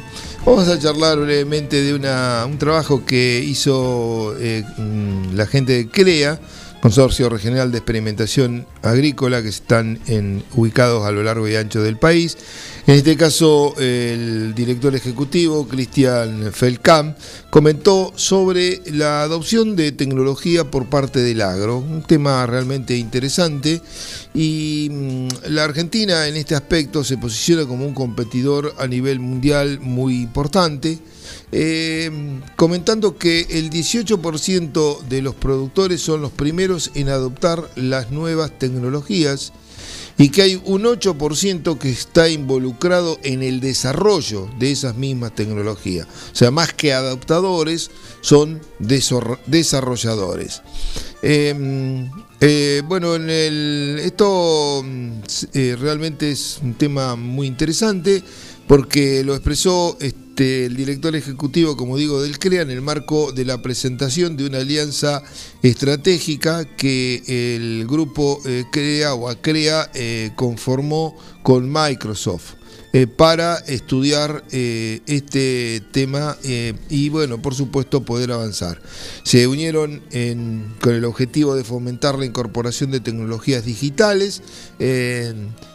vamos 0.46 0.66
a 0.68 0.78
charlar 0.78 1.18
brevemente 1.18 1.82
de 1.82 1.92
una, 1.92 2.46
un 2.46 2.56
trabajo 2.56 3.04
que 3.04 3.44
hizo 3.46 4.34
eh, 4.38 4.64
mm, 4.78 5.34
la 5.34 5.44
gente 5.44 5.74
de 5.74 5.88
CREA, 5.90 6.40
Consorcio 6.80 7.28
Regional 7.28 7.70
de 7.70 7.78
Experimentación 7.78 8.66
Agrícola, 8.82 9.42
que 9.42 9.48
están 9.48 10.00
ubicados 10.54 11.04
a 11.06 11.10
lo 11.10 11.22
largo 11.22 11.46
y 11.46 11.56
ancho 11.56 11.82
del 11.82 11.98
país. 11.98 12.38
En 12.86 12.94
este 12.94 13.16
caso, 13.16 13.74
el 13.78 14.54
director 14.54 14.94
ejecutivo, 14.94 15.68
Cristian 15.68 16.50
Felcam, 16.52 17.14
comentó 17.50 18.12
sobre 18.16 18.80
la 18.86 19.22
adopción 19.22 19.76
de 19.76 19.92
tecnología 19.92 20.70
por 20.70 20.88
parte 20.88 21.20
del 21.20 21.42
agro, 21.42 21.78
un 21.78 22.02
tema 22.02 22.46
realmente 22.46 22.96
interesante 22.96 23.82
y 24.34 24.88
mm, 24.90 25.28
la 25.50 25.64
Argentina 25.64 26.26
en 26.26 26.36
este 26.36 26.54
aspecto 26.54 27.04
se 27.04 27.18
posiciona 27.18 27.66
como 27.66 27.86
un 27.86 27.94
competidor 27.94 28.74
a 28.78 28.86
nivel 28.86 29.20
mundial 29.20 29.80
muy 29.80 30.22
importante. 30.22 30.98
Eh, 31.52 32.10
comentando 32.56 33.18
que 33.18 33.46
el 33.50 33.70
18% 33.70 35.00
de 35.08 35.22
los 35.22 35.34
productores 35.34 36.00
son 36.00 36.22
los 36.22 36.30
primeros 36.30 36.92
en 36.94 37.08
adoptar 37.08 37.68
las 37.74 38.10
nuevas 38.10 38.56
tecnologías 38.58 39.52
y 40.20 40.28
que 40.28 40.42
hay 40.42 40.62
un 40.66 40.84
8% 40.84 41.78
que 41.78 41.90
está 41.90 42.28
involucrado 42.28 43.18
en 43.22 43.42
el 43.42 43.60
desarrollo 43.60 44.50
de 44.58 44.70
esas 44.70 44.94
mismas 44.94 45.34
tecnologías. 45.34 46.06
O 46.06 46.36
sea, 46.36 46.50
más 46.50 46.74
que 46.74 46.92
adaptadores, 46.92 47.90
son 48.20 48.60
desarrolladores. 48.78 50.60
Eh, 51.22 52.08
eh, 52.40 52.82
bueno, 52.86 53.16
esto 53.16 54.84
eh, 55.54 55.76
realmente 55.80 56.30
es 56.30 56.58
un 56.62 56.74
tema 56.74 57.16
muy 57.16 57.46
interesante 57.46 58.22
porque 58.70 59.24
lo 59.24 59.34
expresó 59.34 59.96
este, 60.00 60.66
el 60.66 60.76
director 60.76 61.16
ejecutivo, 61.16 61.76
como 61.76 61.96
digo, 61.96 62.22
del 62.22 62.38
CREA 62.38 62.62
en 62.62 62.70
el 62.70 62.82
marco 62.82 63.32
de 63.32 63.44
la 63.44 63.60
presentación 63.62 64.36
de 64.36 64.46
una 64.46 64.58
alianza 64.58 65.24
estratégica 65.60 66.64
que 66.76 67.20
el 67.26 67.84
grupo 67.88 68.40
eh, 68.46 68.62
CREA 68.70 69.14
o 69.14 69.28
ACREA 69.28 69.90
eh, 69.92 70.30
conformó 70.36 71.16
con 71.42 71.68
Microsoft. 71.68 72.60
Eh, 72.92 73.06
para 73.06 73.56
estudiar 73.56 74.42
eh, 74.50 75.00
este 75.06 75.80
tema 75.92 76.36
y 76.88 77.08
bueno, 77.08 77.40
por 77.40 77.54
supuesto 77.54 78.04
poder 78.04 78.32
avanzar. 78.32 78.80
Se 79.22 79.46
unieron 79.46 80.02
con 80.80 80.94
el 80.94 81.04
objetivo 81.04 81.54
de 81.54 81.62
fomentar 81.62 82.18
la 82.18 82.24
incorporación 82.24 82.90
de 82.90 82.98
tecnologías 82.98 83.64
digitales 83.64 84.42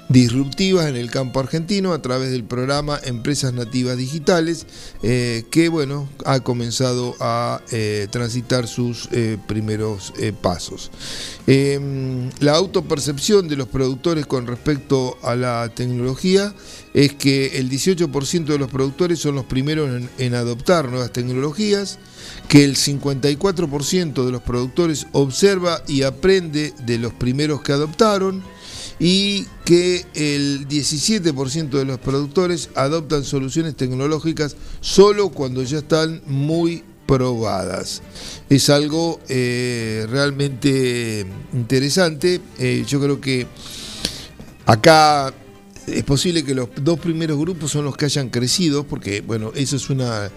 disruptivas 0.10 0.88
en 0.88 0.96
el 0.96 1.10
campo 1.10 1.40
argentino 1.40 1.94
a 1.94 2.02
través 2.02 2.32
del 2.32 2.44
programa 2.44 3.00
Empresas 3.04 3.54
Nativas 3.54 3.98
Digitales, 3.98 4.68
eh, 5.04 5.46
que 5.52 5.70
bueno, 5.70 6.08
ha 6.26 6.40
comenzado 6.42 7.16
a 7.20 7.62
eh, 7.72 8.08
transitar 8.12 8.68
sus 8.68 9.10
eh, 9.12 9.38
primeros 9.48 10.14
pasos. 10.42 10.92
Eh, 11.48 12.32
la 12.40 12.54
autopercepción 12.56 13.48
de 13.48 13.56
los 13.56 13.68
productores 13.68 14.26
con 14.26 14.48
respecto 14.48 15.18
a 15.22 15.36
la 15.36 15.70
tecnología 15.74 16.54
es 16.94 17.14
que 17.14 17.58
el 17.60 17.70
18% 17.70 18.46
de 18.46 18.58
los 18.58 18.72
productores 18.72 19.20
son 19.20 19.36
los 19.36 19.46
primeros 19.46 20.02
en 20.18 20.34
adoptar 20.34 20.90
nuevas 20.90 21.12
tecnologías, 21.12 22.00
que 22.48 22.64
el 22.64 22.76
54% 22.76 24.26
de 24.26 24.32
los 24.32 24.42
productores 24.42 25.08
observa 25.12 25.84
y 25.88 26.04
aprende 26.04 26.74
de 26.86 26.98
los 26.98 27.14
primeros 27.14 27.62
que 27.62 27.74
adoptaron, 27.74 28.44
y 29.00 29.46
que 29.66 30.06
el 30.14 30.68
17% 30.68 31.70
de 31.70 31.86
los 31.86 32.00
productores 32.00 32.70
adoptan 32.76 33.24
soluciones 33.24 33.76
tecnológicas 33.76 34.56
solo 34.80 35.30
cuando 35.30 35.64
ya 35.64 35.80
están 35.80 36.22
muy 36.26 36.84
probadas. 37.06 38.02
Es 38.50 38.70
algo 38.70 39.20
eh, 39.28 40.08
realmente 40.10 41.26
interesante. 41.54 42.42
Eh, 42.58 42.84
yo 42.88 43.02
creo 43.02 43.20
que 43.20 43.48
acá 44.66 45.34
es 45.88 46.04
posible 46.04 46.44
que 46.44 46.56
los 46.56 46.70
dos 46.82 47.00
primeros 47.00 47.38
grupos 47.38 47.72
son 47.72 47.86
los 47.86 47.96
que 47.96 48.06
hayan 48.06 48.30
crecido, 48.30 48.86
porque 48.86 49.22
bueno, 49.22 49.52
eso 49.56 49.76
es 49.76 49.90
una, 49.90 50.32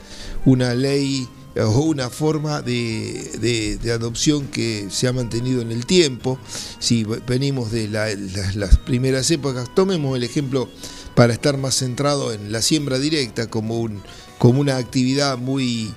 una 0.44 0.74
ley 0.74 1.26
o 1.56 1.80
una 1.80 2.08
forma 2.10 2.62
de, 2.62 3.78
de- 3.82 3.92
adopción 3.92 4.46
que 4.48 4.88
se 4.90 5.08
ha 5.08 5.12
mantenido 5.12 5.60
en 5.62 5.72
el 5.72 5.86
tiempo. 5.86 6.38
Si 6.78 7.04
venimos 7.26 7.70
de 7.72 7.88
la- 7.88 8.14
las- 8.14 8.54
las 8.54 8.76
primeras 8.78 9.30
épocas, 9.30 9.74
tomemos 9.74 10.16
el 10.16 10.24
ejemplo 10.24 10.68
para 11.14 11.32
estar 11.32 11.56
más 11.56 11.74
centrado 11.76 12.32
en 12.32 12.52
la 12.52 12.62
siembra 12.62 12.98
directa 12.98 13.48
como, 13.50 13.80
un, 13.80 14.02
como 14.38 14.60
una 14.60 14.76
actividad 14.76 15.36
muy, 15.36 15.92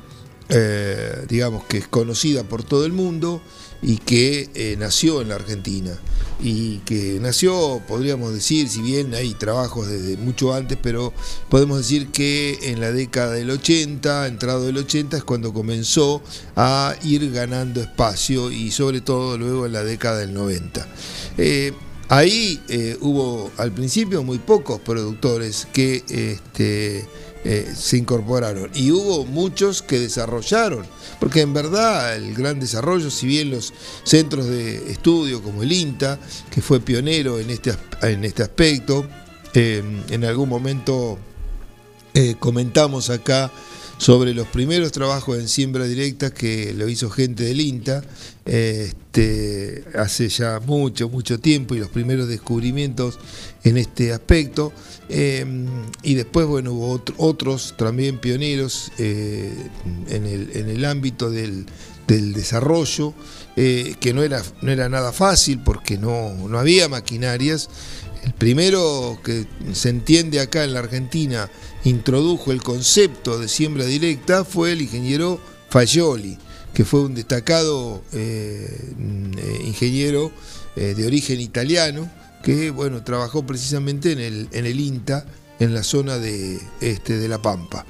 eh, 0.49 1.25
digamos, 1.29 1.63
que 1.65 1.77
es 1.79 1.87
conocida 1.87 2.43
por 2.43 2.63
todo 2.63 2.85
el 2.85 2.93
mundo 2.93 3.41
y 3.81 3.97
que 3.97 4.49
eh, 4.53 4.75
nació 4.77 5.21
en 5.21 5.29
la 5.29 5.35
Argentina. 5.35 5.97
Y 6.43 6.79
que 6.79 7.19
nació, 7.21 7.81
podríamos 7.87 8.33
decir, 8.33 8.67
si 8.67 8.81
bien 8.81 9.13
hay 9.13 9.33
trabajos 9.35 9.87
desde 9.87 10.17
mucho 10.17 10.53
antes, 10.53 10.77
pero 10.81 11.13
podemos 11.49 11.77
decir 11.77 12.09
que 12.09 12.57
en 12.63 12.81
la 12.81 12.91
década 12.91 13.33
del 13.33 13.51
80, 13.51 14.27
entrado 14.27 14.65
del 14.65 14.77
80, 14.77 15.17
es 15.17 15.23
cuando 15.23 15.53
comenzó 15.53 16.21
a 16.55 16.95
ir 17.03 17.31
ganando 17.31 17.79
espacio 17.79 18.51
y 18.51 18.71
sobre 18.71 19.01
todo 19.01 19.37
luego 19.37 19.67
en 19.67 19.73
la 19.73 19.83
década 19.83 20.19
del 20.19 20.33
90. 20.33 20.87
Eh, 21.37 21.73
Ahí 22.11 22.59
eh, 22.67 22.97
hubo 22.99 23.49
al 23.55 23.71
principio 23.71 24.21
muy 24.21 24.37
pocos 24.37 24.81
productores 24.81 25.65
que 25.71 26.03
este, 26.09 27.05
eh, 27.43 27.73
se 27.75 27.97
incorporaron. 27.97 28.69
Y 28.73 28.91
hubo 28.91 29.25
muchos 29.25 29.81
que 29.81 29.99
desarrollaron, 29.99 30.85
porque 31.19 31.41
en 31.41 31.53
verdad 31.53 32.15
el 32.15 32.33
gran 32.35 32.59
desarrollo, 32.59 33.09
si 33.09 33.27
bien 33.27 33.51
los 33.51 33.73
centros 34.03 34.45
de 34.45 34.91
estudio 34.91 35.41
como 35.41 35.63
el 35.63 35.71
INTA, 35.71 36.19
que 36.51 36.61
fue 36.61 36.79
pionero 36.79 37.39
en 37.39 37.49
este, 37.49 37.73
en 38.03 38.23
este 38.25 38.43
aspecto, 38.43 39.07
eh, 39.53 39.83
en 40.09 40.23
algún 40.23 40.49
momento 40.49 41.17
eh, 42.13 42.35
comentamos 42.39 43.09
acá 43.09 43.51
sobre 44.01 44.33
los 44.33 44.47
primeros 44.47 44.91
trabajos 44.91 45.37
en 45.37 45.47
siembra 45.47 45.85
directa 45.85 46.33
que 46.33 46.73
lo 46.73 46.89
hizo 46.89 47.11
gente 47.11 47.43
del 47.43 47.61
INTA 47.61 48.03
este, 48.45 49.83
hace 49.93 50.27
ya 50.27 50.59
mucho, 50.59 51.07
mucho 51.07 51.39
tiempo 51.39 51.75
y 51.75 51.79
los 51.79 51.89
primeros 51.89 52.27
descubrimientos 52.27 53.19
en 53.63 53.77
este 53.77 54.11
aspecto. 54.11 54.73
Eh, 55.07 55.45
y 56.01 56.15
después, 56.15 56.47
bueno, 56.47 56.73
hubo 56.73 56.89
otro- 56.93 57.13
otros 57.19 57.75
también 57.77 58.17
pioneros 58.17 58.91
eh, 58.97 59.53
en, 60.09 60.25
el, 60.25 60.49
en 60.55 60.69
el 60.69 60.83
ámbito 60.85 61.29
del, 61.29 61.67
del 62.07 62.33
desarrollo, 62.33 63.13
eh, 63.55 63.93
que 63.99 64.15
no 64.15 64.23
era, 64.23 64.41
no 64.63 64.71
era 64.71 64.89
nada 64.89 65.11
fácil 65.13 65.61
porque 65.63 65.99
no, 65.99 66.33
no 66.49 66.57
había 66.57 66.89
maquinarias. 66.89 67.69
El 68.23 68.33
primero 68.33 69.19
que 69.23 69.45
se 69.73 69.89
entiende 69.89 70.39
acá 70.39 70.63
en 70.63 70.73
la 70.73 70.79
Argentina 70.79 71.49
introdujo 71.83 72.51
el 72.51 72.61
concepto 72.61 73.39
de 73.39 73.47
siembra 73.47 73.85
directa 73.85 74.45
fue 74.45 74.73
el 74.73 74.81
ingeniero 74.81 75.39
Fagioli, 75.69 76.37
que 76.73 76.85
fue 76.85 77.01
un 77.01 77.15
destacado 77.15 78.03
eh, 78.13 78.93
mm, 78.97 79.37
eh, 79.37 79.61
ingeniero 79.65 80.31
eh, 80.75 80.93
de 80.95 81.05
origen 81.05 81.39
italiano, 81.39 82.09
que 82.43 82.71
bueno, 82.71 83.03
trabajó 83.03 83.45
precisamente 83.45 84.11
en 84.11 84.19
el, 84.19 84.47
en 84.51 84.65
el 84.65 84.79
INTA, 84.79 85.25
en 85.59 85.73
la 85.73 85.83
zona 85.83 86.17
de, 86.17 86.59
este, 86.81 87.17
de 87.17 87.27
La 87.27 87.41
Pampa. 87.41 87.85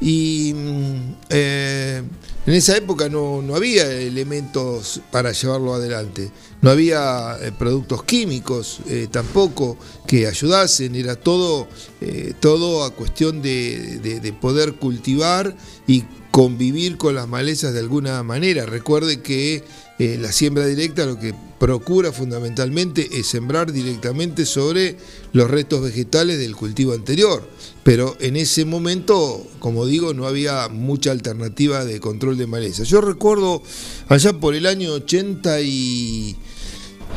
Y 0.00 0.52
mm, 0.54 1.14
en 1.30 2.08
esa 2.46 2.76
época 2.76 3.08
no, 3.08 3.42
no 3.42 3.56
había 3.56 3.90
elementos 3.90 5.00
para 5.10 5.32
llevarlo 5.32 5.74
adelante. 5.74 6.30
No 6.66 6.72
había 6.72 7.36
eh, 7.42 7.52
productos 7.56 8.02
químicos 8.02 8.80
eh, 8.88 9.06
tampoco 9.08 9.78
que 10.04 10.26
ayudasen, 10.26 10.96
era 10.96 11.14
todo, 11.14 11.68
eh, 12.00 12.32
todo 12.40 12.82
a 12.82 12.90
cuestión 12.90 13.40
de, 13.40 14.00
de- 14.02 14.18
de 14.18 14.32
poder 14.32 14.74
cultivar 14.74 15.56
y 15.86 16.02
convivir 16.32 16.96
con 16.96 17.14
las 17.14 17.28
malezas 17.28 17.72
de 17.72 17.78
alguna 17.78 18.20
manera. 18.24 18.66
Recuerde 18.66 19.20
que 19.22 19.62
la 19.98 20.30
siembra 20.32 20.66
directa 20.66 21.06
lo 21.06 21.18
que 21.20 21.32
procura 21.58 22.10
fundamentalmente 22.12 23.08
es 23.12 23.28
sembrar 23.28 23.72
directamente 23.72 24.44
sobre 24.44 24.96
los 25.32 25.48
restos 25.48 25.82
vegetales 25.82 26.38
del 26.38 26.56
cultivo 26.56 26.92
anterior. 26.94 27.48
Pero 27.84 28.16
en 28.20 28.36
ese 28.36 28.64
momento, 28.64 29.46
como 29.60 29.86
digo, 29.86 30.12
no 30.14 30.26
había 30.26 30.68
mucha 30.68 31.12
alternativa 31.12 31.84
de 31.84 32.00
control 32.00 32.36
de 32.36 32.46
maleza. 32.48 32.82
Yo 32.82 33.00
recuerdo 33.00 33.62
allá 34.08 34.32
por 34.38 34.54
el 34.56 34.66
año 34.66 34.92
80 34.92 35.60
y 35.62 36.36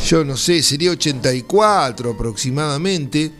yo 0.05 0.23
no 0.23 0.37
sé, 0.37 0.61
sería 0.63 0.91
84 0.91 2.11
aproximadamente. 2.11 3.31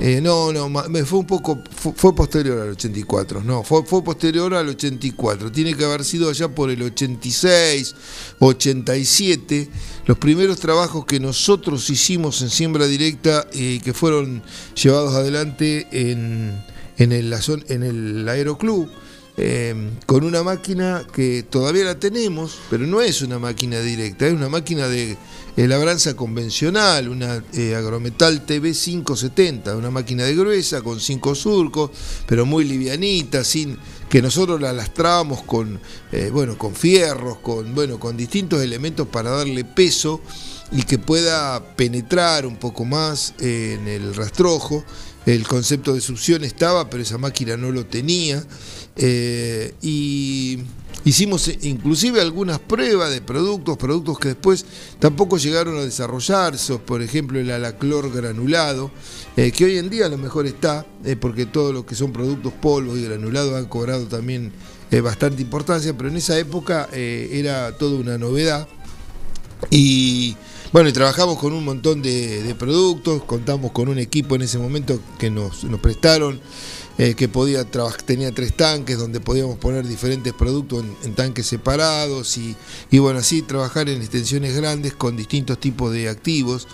Eh, 0.00 0.20
no, 0.22 0.50
no, 0.54 0.70
fue 1.04 1.18
un 1.18 1.26
poco, 1.26 1.62
fu- 1.76 1.92
fue, 1.94 2.14
posterior 2.14 2.62
al 2.62 2.70
84, 2.70 3.42
no, 3.44 3.62
fue, 3.62 3.84
fue 3.84 4.02
posterior 4.02 4.54
al 4.54 4.66
84, 4.70 5.52
tiene 5.52 5.74
que 5.74 5.84
haber 5.84 6.02
sido 6.02 6.30
allá 6.30 6.48
por 6.48 6.70
el 6.70 6.80
86, 6.80 7.94
87, 8.40 9.68
los 10.06 10.16
primeros 10.16 10.58
trabajos 10.60 11.04
que 11.04 11.20
nosotros 11.20 11.90
hicimos 11.90 12.40
en 12.40 12.48
siembra 12.48 12.86
directa 12.86 13.46
y 13.52 13.80
que 13.80 13.92
fueron 13.92 14.42
llevados 14.82 15.14
adelante 15.14 15.86
en, 15.92 16.64
en 16.96 17.12
el, 17.12 17.34
en 17.68 17.82
el 17.82 18.26
aeroclub, 18.30 18.88
eh, 19.36 19.74
con 20.06 20.24
una 20.24 20.42
máquina 20.42 21.06
que 21.12 21.42
todavía 21.42 21.84
la 21.84 21.98
tenemos, 21.98 22.58
pero 22.70 22.86
no 22.86 23.02
es 23.02 23.20
una 23.20 23.38
máquina 23.38 23.78
directa, 23.80 24.26
es 24.26 24.32
una 24.32 24.48
máquina 24.48 24.88
de 24.88 25.12
eh, 25.12 25.16
labranza 25.56 26.14
convencional, 26.16 27.08
una 27.08 27.42
eh, 27.52 27.74
agrometal 27.74 28.46
TB570, 28.46 29.76
una 29.76 29.90
máquina 29.90 30.24
de 30.24 30.34
gruesa 30.34 30.82
con 30.82 30.98
cinco 30.98 31.34
surcos, 31.34 31.90
pero 32.26 32.46
muy 32.46 32.64
livianita, 32.64 33.44
sin 33.44 33.76
que 34.08 34.22
nosotros 34.22 34.60
la 34.60 34.72
lastrábamos 34.72 35.42
con 35.42 35.80
eh, 36.10 36.30
bueno 36.32 36.56
con 36.56 36.74
fierros, 36.74 37.38
con 37.38 37.74
bueno 37.74 37.98
con 37.98 38.16
distintos 38.16 38.62
elementos 38.62 39.08
para 39.08 39.30
darle 39.30 39.64
peso 39.64 40.20
y 40.70 40.82
que 40.84 40.98
pueda 40.98 41.76
penetrar 41.76 42.46
un 42.46 42.56
poco 42.56 42.84
más 42.84 43.34
eh, 43.38 43.78
en 43.78 43.88
el 43.88 44.14
rastrojo. 44.14 44.84
El 45.24 45.46
concepto 45.46 45.94
de 45.94 46.00
succión 46.00 46.42
estaba, 46.42 46.90
pero 46.90 47.02
esa 47.02 47.18
máquina 47.18 47.56
no 47.56 47.70
lo 47.70 47.86
tenía. 47.86 48.44
Eh, 48.96 49.72
y 49.80 50.58
hicimos 51.04 51.48
eh, 51.48 51.58
inclusive 51.62 52.20
algunas 52.20 52.58
pruebas 52.58 53.10
de 53.10 53.20
productos, 53.20 53.76
productos 53.76 54.18
que 54.18 54.28
después 54.28 54.66
tampoco 54.98 55.38
llegaron 55.38 55.76
a 55.76 55.82
desarrollarse, 55.82 56.76
por 56.78 57.02
ejemplo 57.02 57.38
el 57.38 57.50
alaclor 57.50 58.12
granulado, 58.12 58.90
eh, 59.36 59.52
que 59.52 59.64
hoy 59.64 59.78
en 59.78 59.90
día 59.90 60.06
a 60.06 60.08
lo 60.08 60.18
mejor 60.18 60.46
está, 60.46 60.86
porque 61.20 61.46
todo 61.46 61.72
lo 61.72 61.86
que 61.86 61.94
son 61.94 62.12
productos 62.12 62.52
polvos 62.52 62.98
y 62.98 63.04
granulados 63.04 63.54
han 63.54 63.66
cobrado 63.66 64.06
también 64.06 64.52
bastante 65.02 65.40
importancia, 65.40 65.96
pero 65.96 66.10
en 66.10 66.16
esa 66.18 66.38
época 66.38 66.86
era 66.92 67.78
toda 67.78 67.98
una 67.98 68.18
novedad. 68.18 68.68
Y 69.70 70.36
bueno, 70.72 70.88
y 70.88 70.92
trabajamos 70.92 71.38
con 71.38 71.52
un 71.52 71.64
montón 71.64 72.00
de, 72.00 72.54
productos, 72.58 73.22
contamos 73.24 73.72
con 73.72 73.88
un 73.88 73.98
equipo 73.98 74.36
en 74.36 74.42
ese 74.42 74.58
momento 74.58 74.98
que 75.18 75.30
nos, 75.30 75.64
nos 75.64 75.80
prestaron, 75.80 76.40
eh, 76.98 77.14
que 77.14 77.28
podía 77.28 77.64
tenía 78.04 78.32
tres 78.32 78.56
tanques 78.56 78.98
donde 78.98 79.20
podíamos 79.20 79.58
poner 79.58 79.86
diferentes 79.86 80.32
productos 80.32 80.84
en, 80.84 80.96
en 81.04 81.14
tanques 81.14 81.46
separados 81.46 82.36
y, 82.38 82.56
y 82.90 82.98
bueno, 82.98 83.18
así 83.18 83.42
trabajar 83.42 83.88
en 83.88 84.00
extensiones 84.00 84.56
grandes 84.56 84.94
con 84.94 85.16
distintos 85.16 85.58
tipos 85.58 85.92
de 85.92 86.08
activos. 86.08 86.66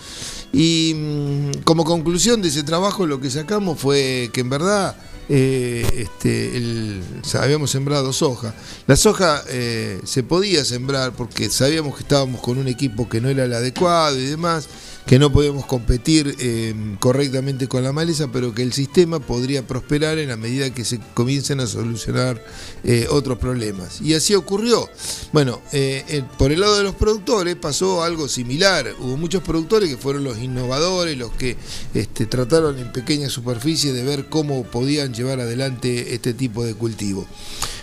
Y 0.52 0.94
mm, 0.94 1.62
como 1.64 1.84
conclusión 1.84 2.40
de 2.40 2.48
ese 2.48 2.62
trabajo 2.62 3.06
lo 3.06 3.20
que 3.20 3.30
sacamos 3.30 3.80
fue 3.80 4.30
que 4.32 4.40
en 4.40 4.50
verdad 4.50 4.96
eh, 5.28 5.86
este, 5.94 7.00
habíamos 7.38 7.70
sembrado 7.70 8.12
soja. 8.12 8.54
La 8.86 8.96
soja 8.96 9.44
eh, 9.48 10.00
se 10.04 10.22
podía 10.22 10.64
sembrar 10.64 11.12
porque 11.12 11.50
sabíamos 11.50 11.96
que 11.96 12.02
estábamos 12.02 12.40
con 12.40 12.58
un 12.58 12.68
equipo 12.68 13.08
que 13.08 13.20
no 13.20 13.28
era 13.28 13.44
el 13.44 13.52
adecuado 13.52 14.18
y 14.18 14.26
demás, 14.26 14.68
que 15.08 15.18
no 15.18 15.32
podíamos 15.32 15.64
competir 15.64 16.36
eh, 16.38 16.74
correctamente 17.00 17.66
con 17.66 17.82
la 17.82 17.94
maleza, 17.94 18.28
pero 18.30 18.54
que 18.54 18.62
el 18.62 18.74
sistema 18.74 19.18
podría 19.20 19.66
prosperar 19.66 20.18
en 20.18 20.28
la 20.28 20.36
medida 20.36 20.68
que 20.74 20.84
se 20.84 21.00
comiencen 21.14 21.60
a 21.60 21.66
solucionar 21.66 22.44
eh, 22.84 23.06
otros 23.08 23.38
problemas. 23.38 24.02
Y 24.02 24.12
así 24.12 24.34
ocurrió. 24.34 24.86
Bueno, 25.32 25.62
eh, 25.72 26.22
por 26.36 26.52
el 26.52 26.60
lado 26.60 26.76
de 26.76 26.82
los 26.82 26.94
productores 26.94 27.56
pasó 27.56 28.02
algo 28.02 28.28
similar. 28.28 28.94
Hubo 29.00 29.16
muchos 29.16 29.42
productores 29.42 29.88
que 29.88 29.96
fueron 29.96 30.24
los 30.24 30.36
innovadores, 30.36 31.16
los 31.16 31.32
que 31.32 31.56
este, 31.94 32.26
trataron 32.26 32.78
en 32.78 32.92
pequeñas 32.92 33.32
superficies 33.32 33.94
de 33.94 34.02
ver 34.02 34.28
cómo 34.28 34.64
podían 34.64 35.14
llevar 35.14 35.40
adelante 35.40 36.14
este 36.14 36.34
tipo 36.34 36.66
de 36.66 36.74
cultivo. 36.74 37.26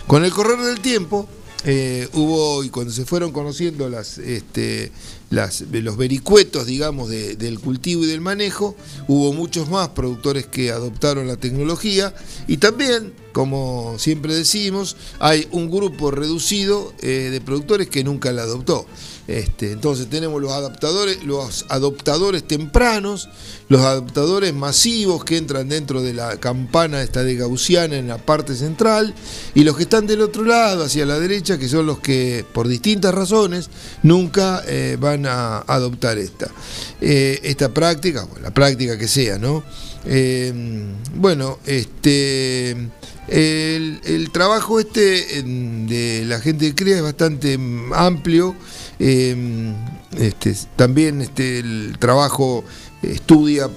Con 0.06 0.24
el 0.24 0.30
correr 0.30 0.60
del 0.60 0.78
tiempo, 0.78 1.28
eh, 1.68 2.08
hubo, 2.12 2.62
y 2.62 2.68
cuando 2.68 2.92
se 2.92 3.04
fueron 3.04 3.32
conociendo 3.32 3.88
las, 3.88 4.18
este, 4.18 4.92
los 5.30 5.96
vericuetos, 5.96 6.66
digamos, 6.66 7.08
de- 7.08 7.36
del 7.36 7.58
cultivo 7.58 8.04
y 8.04 8.06
del 8.06 8.20
manejo, 8.20 8.76
hubo 9.08 9.32
muchos 9.32 9.68
más 9.68 9.88
productores 9.88 10.46
que 10.46 10.70
adoptaron 10.70 11.26
la 11.26 11.36
tecnología 11.36 12.14
y 12.46 12.58
también, 12.58 13.12
como 13.32 13.96
siempre 13.98 14.34
decimos, 14.34 14.96
hay 15.18 15.46
un 15.50 15.70
grupo 15.70 16.10
reducido 16.10 16.94
eh, 17.00 17.28
de 17.30 17.40
productores 17.40 17.88
que 17.88 18.04
nunca 18.04 18.32
la 18.32 18.42
adoptó. 18.42 18.86
Este, 19.28 19.72
entonces 19.72 20.08
tenemos 20.08 20.40
los 20.40 20.52
adaptadores, 20.52 21.24
los 21.24 21.66
adoptadores 21.68 22.46
tempranos, 22.46 23.28
los 23.68 23.80
adaptadores 23.80 24.54
masivos 24.54 25.24
que 25.24 25.36
entran 25.36 25.68
dentro 25.68 26.00
de 26.00 26.14
la 26.14 26.38
campana 26.38 27.02
esta 27.02 27.24
de 27.24 27.34
Gaussiana 27.34 27.96
en 27.96 28.06
la 28.06 28.18
parte 28.18 28.54
central, 28.54 29.14
y 29.52 29.64
los 29.64 29.76
que 29.76 29.82
están 29.82 30.06
del 30.06 30.20
otro 30.20 30.44
lado, 30.44 30.84
hacia 30.84 31.04
la 31.04 31.18
derecha, 31.18 31.58
que 31.58 31.68
son 31.68 31.86
los 31.86 31.98
que 31.98 32.44
por 32.54 32.68
distintas 32.68 33.12
razones 33.12 33.68
nunca 34.04 34.62
eh, 34.68 34.96
van 35.00 35.15
a 35.24 35.64
adoptar 35.66 36.18
esta. 36.18 36.50
Eh, 37.00 37.40
esta 37.44 37.72
práctica, 37.72 38.26
la 38.42 38.52
práctica 38.52 38.98
que 38.98 39.08
sea, 39.08 39.38
¿no? 39.38 39.62
Eh, 40.04 40.52
bueno, 41.14 41.58
este 41.64 42.76
el, 43.28 44.30
trabajo 44.32 44.78
este 44.78 45.38
em, 45.38 45.86
de 45.86 46.24
la 46.26 46.40
gente 46.40 46.66
de 46.66 46.74
CREA 46.74 46.96
es 46.96 47.02
bastante 47.02 47.56
mm, 47.56 47.92
amplio. 47.94 48.54
eh, 48.98 49.74
este, 50.18 50.54
también 50.76 51.20
este, 51.20 51.58
el 51.58 51.96
trabajo 51.98 52.64
estudia 53.02 53.68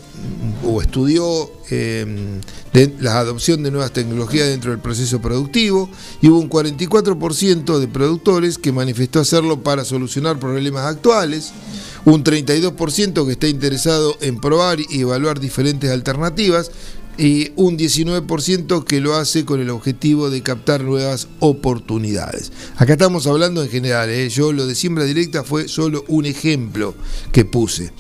o 0.64 0.82
estudió 0.82 1.52
de 1.70 2.94
la 3.00 3.20
adopción 3.20 3.64
de 3.64 3.72
nuevas 3.72 3.92
tecnologías 3.92 4.48
dentro 4.48 4.72
del 4.72 4.80
proceso 4.80 5.22
productivo 5.22 5.90
y 6.22 6.30
hubo 6.30 6.40
un 6.40 6.50
44% 6.50 7.80
de 7.80 7.88
productores 7.88 8.58
que 8.58 8.72
manifestó 8.72 9.20
hacerlo 9.20 9.62
para 9.62 9.86
solucionar 9.86 10.40
problemas 10.40 10.86
actuales, 10.86 11.52
un 12.06 12.24
32% 12.24 13.26
que 13.26 13.32
está 13.32 13.48
interesado 13.48 14.18
en 14.22 14.40
probar 14.40 14.80
y 14.80 15.02
evaluar 15.02 15.40
diferentes 15.40 15.92
alternativas 15.92 16.72
y 17.20 17.52
un 17.58 17.78
19% 17.78 18.86
que 18.86 19.02
lo 19.02 19.16
hace 19.16 19.44
con 19.44 19.60
el 19.60 19.70
objetivo 19.70 20.30
de 20.30 20.42
captar 20.42 20.84
nuevas 20.84 21.28
oportunidades. 21.40 22.54
Acá 22.78 22.94
estamos 22.94 23.28
hablando 23.28 23.62
en 23.62 23.70
general, 23.70 24.10
¿eh? 24.10 24.30
yo 24.30 24.54
lo 24.54 24.66
de 24.66 24.74
siembra 24.74 25.04
directa 25.04 25.44
fue 25.44 25.68
solo 25.68 26.06
un 26.08 26.26
ejemplo 26.26 26.96
que 27.34 27.44
puse. 27.44 27.92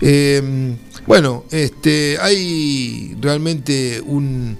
Eh, 0.00 0.76
bueno, 1.08 1.44
este, 1.50 2.18
hay 2.20 3.16
realmente 3.20 4.00
un, 4.06 4.58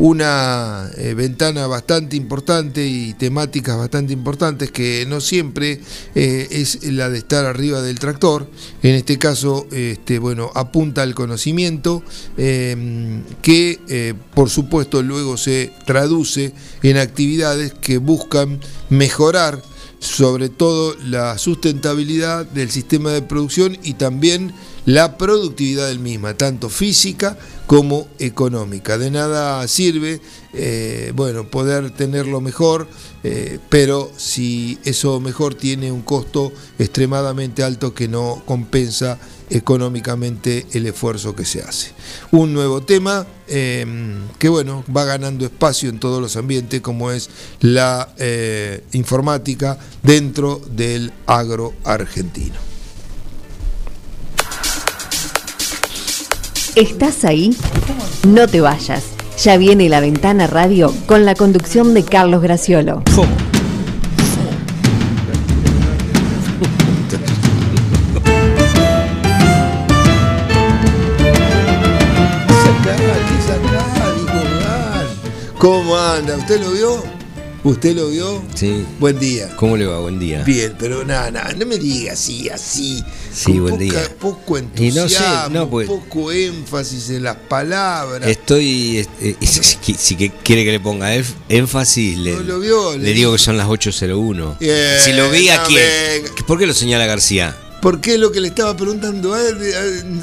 una 0.00 0.90
eh, 0.96 1.12
ventana 1.12 1.66
bastante 1.66 2.16
importante 2.16 2.86
y 2.86 3.12
temáticas 3.12 3.76
bastante 3.76 4.14
importantes 4.14 4.70
que 4.70 5.04
no 5.06 5.20
siempre 5.20 5.78
eh, 6.14 6.48
es 6.50 6.84
la 6.84 7.10
de 7.10 7.18
estar 7.18 7.44
arriba 7.44 7.82
del 7.82 7.98
tractor. 7.98 8.48
En 8.82 8.94
este 8.94 9.18
caso, 9.18 9.66
este, 9.70 10.18
bueno, 10.18 10.50
apunta 10.54 11.02
al 11.02 11.14
conocimiento 11.14 12.02
eh, 12.38 13.20
que, 13.42 13.78
eh, 13.88 14.14
por 14.32 14.48
supuesto, 14.48 15.02
luego 15.02 15.36
se 15.36 15.70
traduce 15.84 16.54
en 16.82 16.96
actividades 16.96 17.74
que 17.74 17.98
buscan 17.98 18.58
mejorar 18.88 19.62
sobre 19.98 20.48
todo 20.48 20.96
la 21.04 21.36
sustentabilidad 21.36 22.46
del 22.46 22.70
sistema 22.70 23.12
de 23.12 23.20
producción 23.20 23.76
y 23.82 23.94
también 23.94 24.54
la 24.86 25.18
productividad 25.18 25.88
del 25.88 25.98
misma, 25.98 26.34
tanto 26.38 26.70
física 26.70 27.38
como 27.70 28.08
económica. 28.18 28.98
De 28.98 29.12
nada 29.12 29.68
sirve, 29.68 30.20
eh, 30.52 31.12
bueno, 31.14 31.46
poder 31.48 31.92
tenerlo 31.92 32.40
mejor, 32.40 32.88
eh, 33.22 33.60
pero 33.68 34.10
si 34.16 34.80
eso 34.84 35.20
mejor 35.20 35.54
tiene 35.54 35.92
un 35.92 36.02
costo 36.02 36.52
extremadamente 36.80 37.62
alto 37.62 37.94
que 37.94 38.08
no 38.08 38.42
compensa 38.44 39.20
económicamente 39.50 40.66
el 40.72 40.86
esfuerzo 40.86 41.36
que 41.36 41.44
se 41.44 41.62
hace. 41.62 41.92
Un 42.32 42.52
nuevo 42.52 42.82
tema 42.82 43.24
eh, 43.46 43.86
que 44.40 44.48
bueno, 44.48 44.82
va 44.94 45.04
ganando 45.04 45.44
espacio 45.44 45.90
en 45.90 46.00
todos 46.00 46.20
los 46.20 46.34
ambientes 46.36 46.80
como 46.80 47.12
es 47.12 47.30
la 47.60 48.12
eh, 48.18 48.82
informática 48.94 49.78
dentro 50.02 50.60
del 50.74 51.12
agro 51.24 51.72
argentino. 51.84 52.69
¿Estás 56.76 57.24
ahí? 57.24 57.56
No 58.26 58.46
te 58.46 58.60
vayas. 58.60 59.04
Ya 59.42 59.56
viene 59.56 59.88
la 59.88 60.00
ventana 60.00 60.46
radio 60.46 60.94
con 61.06 61.24
la 61.24 61.34
conducción 61.34 61.94
de 61.94 62.04
Carlos 62.04 62.42
Graciolo. 62.42 63.02
¿Cómo 75.58 75.96
anda? 75.96 76.36
¿Usted 76.36 76.60
lo 76.60 76.70
vio? 76.70 77.19
¿Usted 77.62 77.94
lo 77.94 78.08
vio? 78.08 78.42
Sí. 78.54 78.84
Buen 78.98 79.18
día. 79.18 79.54
¿Cómo 79.56 79.76
le 79.76 79.84
va? 79.84 79.98
Buen 79.98 80.18
día. 80.18 80.42
Bien, 80.44 80.74
pero 80.78 81.04
nada, 81.04 81.30
nada, 81.30 81.52
no 81.52 81.66
me 81.66 81.76
diga 81.76 82.14
así, 82.14 82.48
así. 82.48 83.04
Sí, 83.34 83.44
con 83.52 83.60
buen 83.60 83.74
poca- 83.74 83.84
día. 83.84 84.16
Poco 84.18 84.56
entusiasmo, 84.58 84.98
no 85.00 85.08
sé, 85.08 85.50
no, 85.50 85.68
pues- 85.70 85.86
poco 85.86 86.32
énfasis 86.32 87.10
en 87.10 87.24
las 87.24 87.36
palabras. 87.36 88.28
Estoy. 88.30 89.06
eh, 89.20 89.36
si, 89.42 90.16
quiere 90.16 90.64
que 90.64 90.72
le 90.72 90.80
ponga 90.80 91.14
énf- 91.14 91.34
énfasis, 91.50 92.16
le, 92.18 92.32
No 92.32 92.40
lo 92.40 92.60
vio, 92.60 92.92
le 92.96 93.04
le- 93.04 93.12
digo 93.12 93.32
que 93.32 93.38
son 93.38 93.58
las 93.58 93.66
8.01. 93.68 94.56
Bien, 94.58 95.00
si 95.04 95.12
lo 95.12 95.30
vi, 95.30 95.50
¿a 95.50 95.62
quién? 95.64 95.82
venga. 96.22 96.30
¿Por 96.46 96.58
qué 96.58 96.66
lo 96.66 96.72
señala 96.72 97.04
García? 97.04 97.54
Porque 97.82 98.14
es 98.14 98.20
lo 98.20 98.32
que 98.32 98.40
le 98.40 98.48
estaba 98.48 98.74
preguntando 98.76 99.32
a 99.34 99.40
él. 99.46 99.56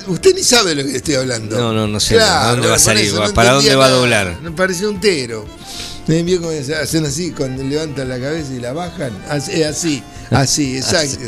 Usted 0.08 0.34
ni 0.36 0.44
sabe 0.44 0.72
de 0.72 0.76
lo 0.76 0.84
que 0.86 0.92
le 0.92 0.98
estoy 0.98 1.16
hablando. 1.16 1.56
No, 1.58 1.72
no, 1.74 1.88
no 1.88 2.00
sé. 2.00 2.16
Claro, 2.16 2.48
¿A 2.48 2.52
dónde 2.52 2.68
va 2.68 2.76
a 2.76 2.80
salir? 2.80 3.12
no 3.14 3.34
¿Para 3.34 3.54
dónde 3.54 3.76
va 3.76 3.86
a 3.86 3.90
doblar? 3.90 4.38
Me 4.44 4.52
pareció 4.52 4.90
un 4.90 5.00
tero. 5.00 5.46
¿Me 6.08 6.38
cómo 6.38 6.52
se 6.64 6.74
hacen 6.74 7.06
así 7.06 7.32
cuando 7.32 7.62
levantan 7.64 8.08
la 8.08 8.18
cabeza 8.18 8.54
y 8.54 8.62
la 8.62 8.72
bajan? 8.72 9.12
Así, 9.28 9.62
así, 9.64 10.02
así, 10.32 10.78
exacto. 10.78 11.20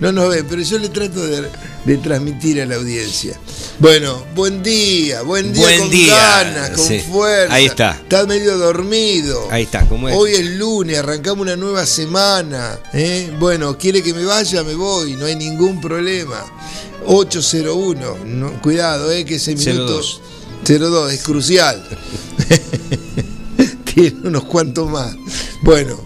No 0.00 0.12
nos 0.12 0.28
ven, 0.28 0.44
pero 0.46 0.60
yo 0.60 0.78
le 0.78 0.90
trato 0.90 1.26
de, 1.26 1.48
de 1.86 1.96
transmitir 1.96 2.60
a 2.60 2.66
la 2.66 2.76
audiencia. 2.76 3.38
Bueno, 3.78 4.22
buen 4.34 4.62
día, 4.62 5.22
buen 5.22 5.54
día 5.54 5.62
Buen 5.62 5.80
con 5.80 5.90
día, 5.90 6.14
ganas, 6.14 6.70
con 6.70 6.86
sí. 6.86 7.00
fuerza. 7.00 7.54
Ahí 7.54 7.64
está. 7.64 7.92
Estás 7.92 8.26
medio 8.26 8.58
dormido. 8.58 9.48
Ahí 9.50 9.62
está, 9.62 9.86
¿cómo 9.88 10.10
es? 10.10 10.14
Hoy 10.14 10.32
es 10.32 10.44
lunes, 10.56 10.98
arrancamos 10.98 11.40
una 11.40 11.56
nueva 11.56 11.86
semana. 11.86 12.78
¿eh? 12.92 13.32
Bueno, 13.38 13.78
quiere 13.78 14.02
que 14.02 14.12
me 14.12 14.26
vaya, 14.26 14.62
me 14.62 14.74
voy, 14.74 15.14
no 15.14 15.24
hay 15.24 15.36
ningún 15.36 15.80
problema. 15.80 16.44
801, 17.06 18.18
no, 18.26 18.60
cuidado, 18.60 19.10
eh, 19.10 19.24
que 19.24 19.36
ese 19.36 19.54
minuto 19.54 20.02
02. 20.02 20.20
02 20.66 21.12
es 21.14 21.22
crucial. 21.22 21.82
Tiene 24.00 24.28
unos 24.28 24.44
cuantos 24.44 24.88
más. 24.90 25.16
Bueno, 25.62 25.98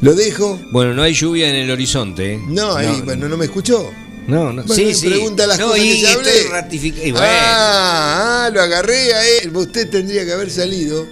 lo 0.00 0.14
dejo. 0.14 0.58
Bueno, 0.72 0.94
no 0.94 1.02
hay 1.02 1.14
lluvia 1.14 1.48
en 1.48 1.56
el 1.56 1.70
horizonte. 1.70 2.34
¿eh? 2.34 2.42
No, 2.48 2.74
ahí, 2.74 3.02
bueno, 3.04 3.28
no 3.28 3.36
me 3.36 3.44
escuchó. 3.46 3.90
No, 4.26 4.52
no. 4.52 4.62
Bueno, 4.62 4.74
sí, 4.74 4.94
sí. 4.94 5.06
pregunta 5.06 5.46
las 5.46 5.58
no, 5.58 5.68
cosas 5.68 5.84
y 5.84 5.88
que 5.90 6.00
ya 6.00 6.12
hablé. 6.12 6.48
ratific- 6.50 7.06
y 7.06 7.10
bueno. 7.12 7.26
Ah, 7.28 8.44
ah, 8.46 8.50
lo 8.52 8.60
agarré 8.60 9.14
a 9.14 9.26
él. 9.28 9.56
Usted 9.56 9.88
tendría 9.88 10.24
que 10.24 10.32
haber 10.32 10.50
salido 10.50 11.06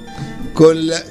con 0.53 0.87
la. 0.87 1.03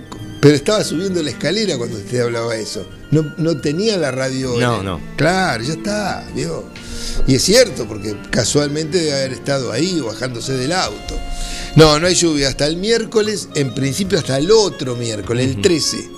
Pero 0.41 0.55
estaba 0.55 0.83
subiendo 0.83 1.23
la 1.23 1.31
escalera 1.31 1.77
cuando 1.77 1.97
usted 1.97 2.19
hablaba 2.21 2.55
eso. 2.55 2.87
No, 3.09 3.33
no 3.37 3.57
tenía 3.59 3.97
la 3.97 4.11
radio. 4.11 4.55
No, 4.59 4.83
no. 4.83 4.99
Claro, 5.15 5.63
ya 5.63 5.73
está, 5.73 6.27
vio. 6.35 6.65
Y 7.25 7.35
es 7.35 7.43
cierto, 7.43 7.87
porque 7.87 8.15
casualmente 8.29 8.99
debe 8.99 9.13
haber 9.13 9.33
estado 9.33 9.71
ahí 9.71 9.99
bajándose 10.01 10.53
del 10.53 10.73
auto. 10.73 11.17
No, 11.75 11.99
no 11.99 12.07
hay 12.07 12.15
lluvia 12.15 12.47
hasta 12.47 12.65
el 12.67 12.77
miércoles, 12.77 13.49
en 13.55 13.73
principio 13.73 14.17
hasta 14.17 14.37
el 14.37 14.49
otro 14.51 14.95
miércoles, 14.95 15.47
el 15.55 15.61
13. 15.61 16.09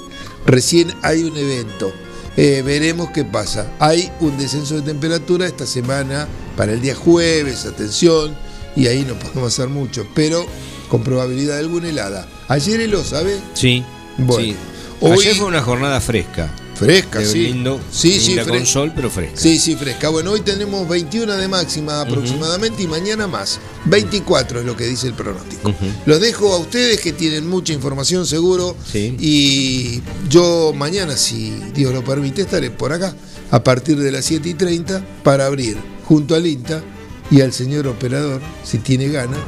Recién 0.45 0.93
hay 1.01 1.23
un 1.23 1.35
evento. 1.35 1.91
Eh, 2.35 2.61
veremos 2.63 3.09
qué 3.11 3.25
pasa. 3.25 3.71
Hay 3.79 4.11
un 4.19 4.37
descenso 4.37 4.75
de 4.75 4.81
temperatura 4.83 5.47
esta 5.47 5.65
semana 5.65 6.27
para 6.55 6.73
el 6.73 6.81
día 6.81 6.93
jueves, 6.95 7.65
atención, 7.65 8.35
y 8.75 8.85
ahí 8.87 9.03
no 9.07 9.17
podemos 9.17 9.51
hacer 9.53 9.69
mucho, 9.69 10.07
pero 10.13 10.45
con 10.89 11.03
probabilidad 11.03 11.55
de 11.55 11.61
alguna 11.61 11.89
helada. 11.89 12.27
Ayer 12.47 12.79
heló, 12.79 13.03
¿sabe? 13.03 13.37
Sí. 13.55 13.83
Bueno, 14.19 14.43
sí. 14.43 14.55
hoy- 15.01 15.11
Ayer 15.13 15.35
fue 15.35 15.47
una 15.47 15.63
jornada 15.63 15.99
fresca. 15.99 16.53
Fresca, 16.77 17.19
Qué 17.19 17.25
sí. 17.25 17.39
lindo. 17.47 17.79
Sí, 17.91 18.19
sí, 18.19 18.37
con 18.37 18.65
sol, 18.65 18.91
pero 18.95 19.09
fresca. 19.09 19.35
Sí, 19.39 19.57
sí, 19.57 19.75
fresca. 19.75 20.09
Bueno, 20.09 20.31
hoy 20.31 20.41
tenemos 20.41 20.87
21 20.87 21.35
de 21.35 21.47
máxima 21.47 22.01
aproximadamente 22.01 22.83
y 22.83 22.87
mañana 22.87 23.27
más. 23.27 23.59
24 23.85 24.59
es 24.59 24.65
lo 24.65 24.77
que 24.77 24.85
dice 24.85 25.07
el 25.07 25.13
pronóstico. 25.13 25.73
Los 26.05 26.21
dejo 26.21 26.53
a 26.53 26.57
ustedes 26.57 26.99
que 27.01 27.13
tienen 27.13 27.47
mucha 27.47 27.73
información 27.73 28.25
seguro. 28.27 28.75
Y 28.93 30.01
yo 30.29 30.73
mañana, 30.75 31.17
si 31.17 31.51
Dios 31.73 31.93
lo 31.93 32.03
permite, 32.03 32.43
estaré 32.43 32.69
por 32.69 32.93
acá 32.93 33.15
a 33.49 33.63
partir 33.63 33.97
de 33.97 34.11
las 34.11 34.25
7 34.25 34.49
y 34.49 34.53
30 34.53 35.03
para 35.23 35.45
abrir 35.45 35.77
junto 36.05 36.35
al 36.35 36.45
INTA 36.45 36.83
y 37.31 37.41
al 37.41 37.51
señor 37.53 37.87
operador, 37.87 38.41
si 38.63 38.77
tiene 38.77 39.09
ganas, 39.09 39.39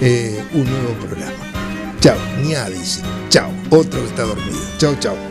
eh, 0.00 0.42
un 0.54 0.64
nuevo 0.64 0.94
programa. 1.06 1.32
Chao, 2.00 2.16
Nia 2.42 2.68
dice. 2.70 3.00
Chao, 3.28 3.52
otro 3.70 4.00
que 4.00 4.08
está 4.08 4.22
dormido. 4.22 4.58
Chao, 4.78 4.96
chao. 5.00 5.27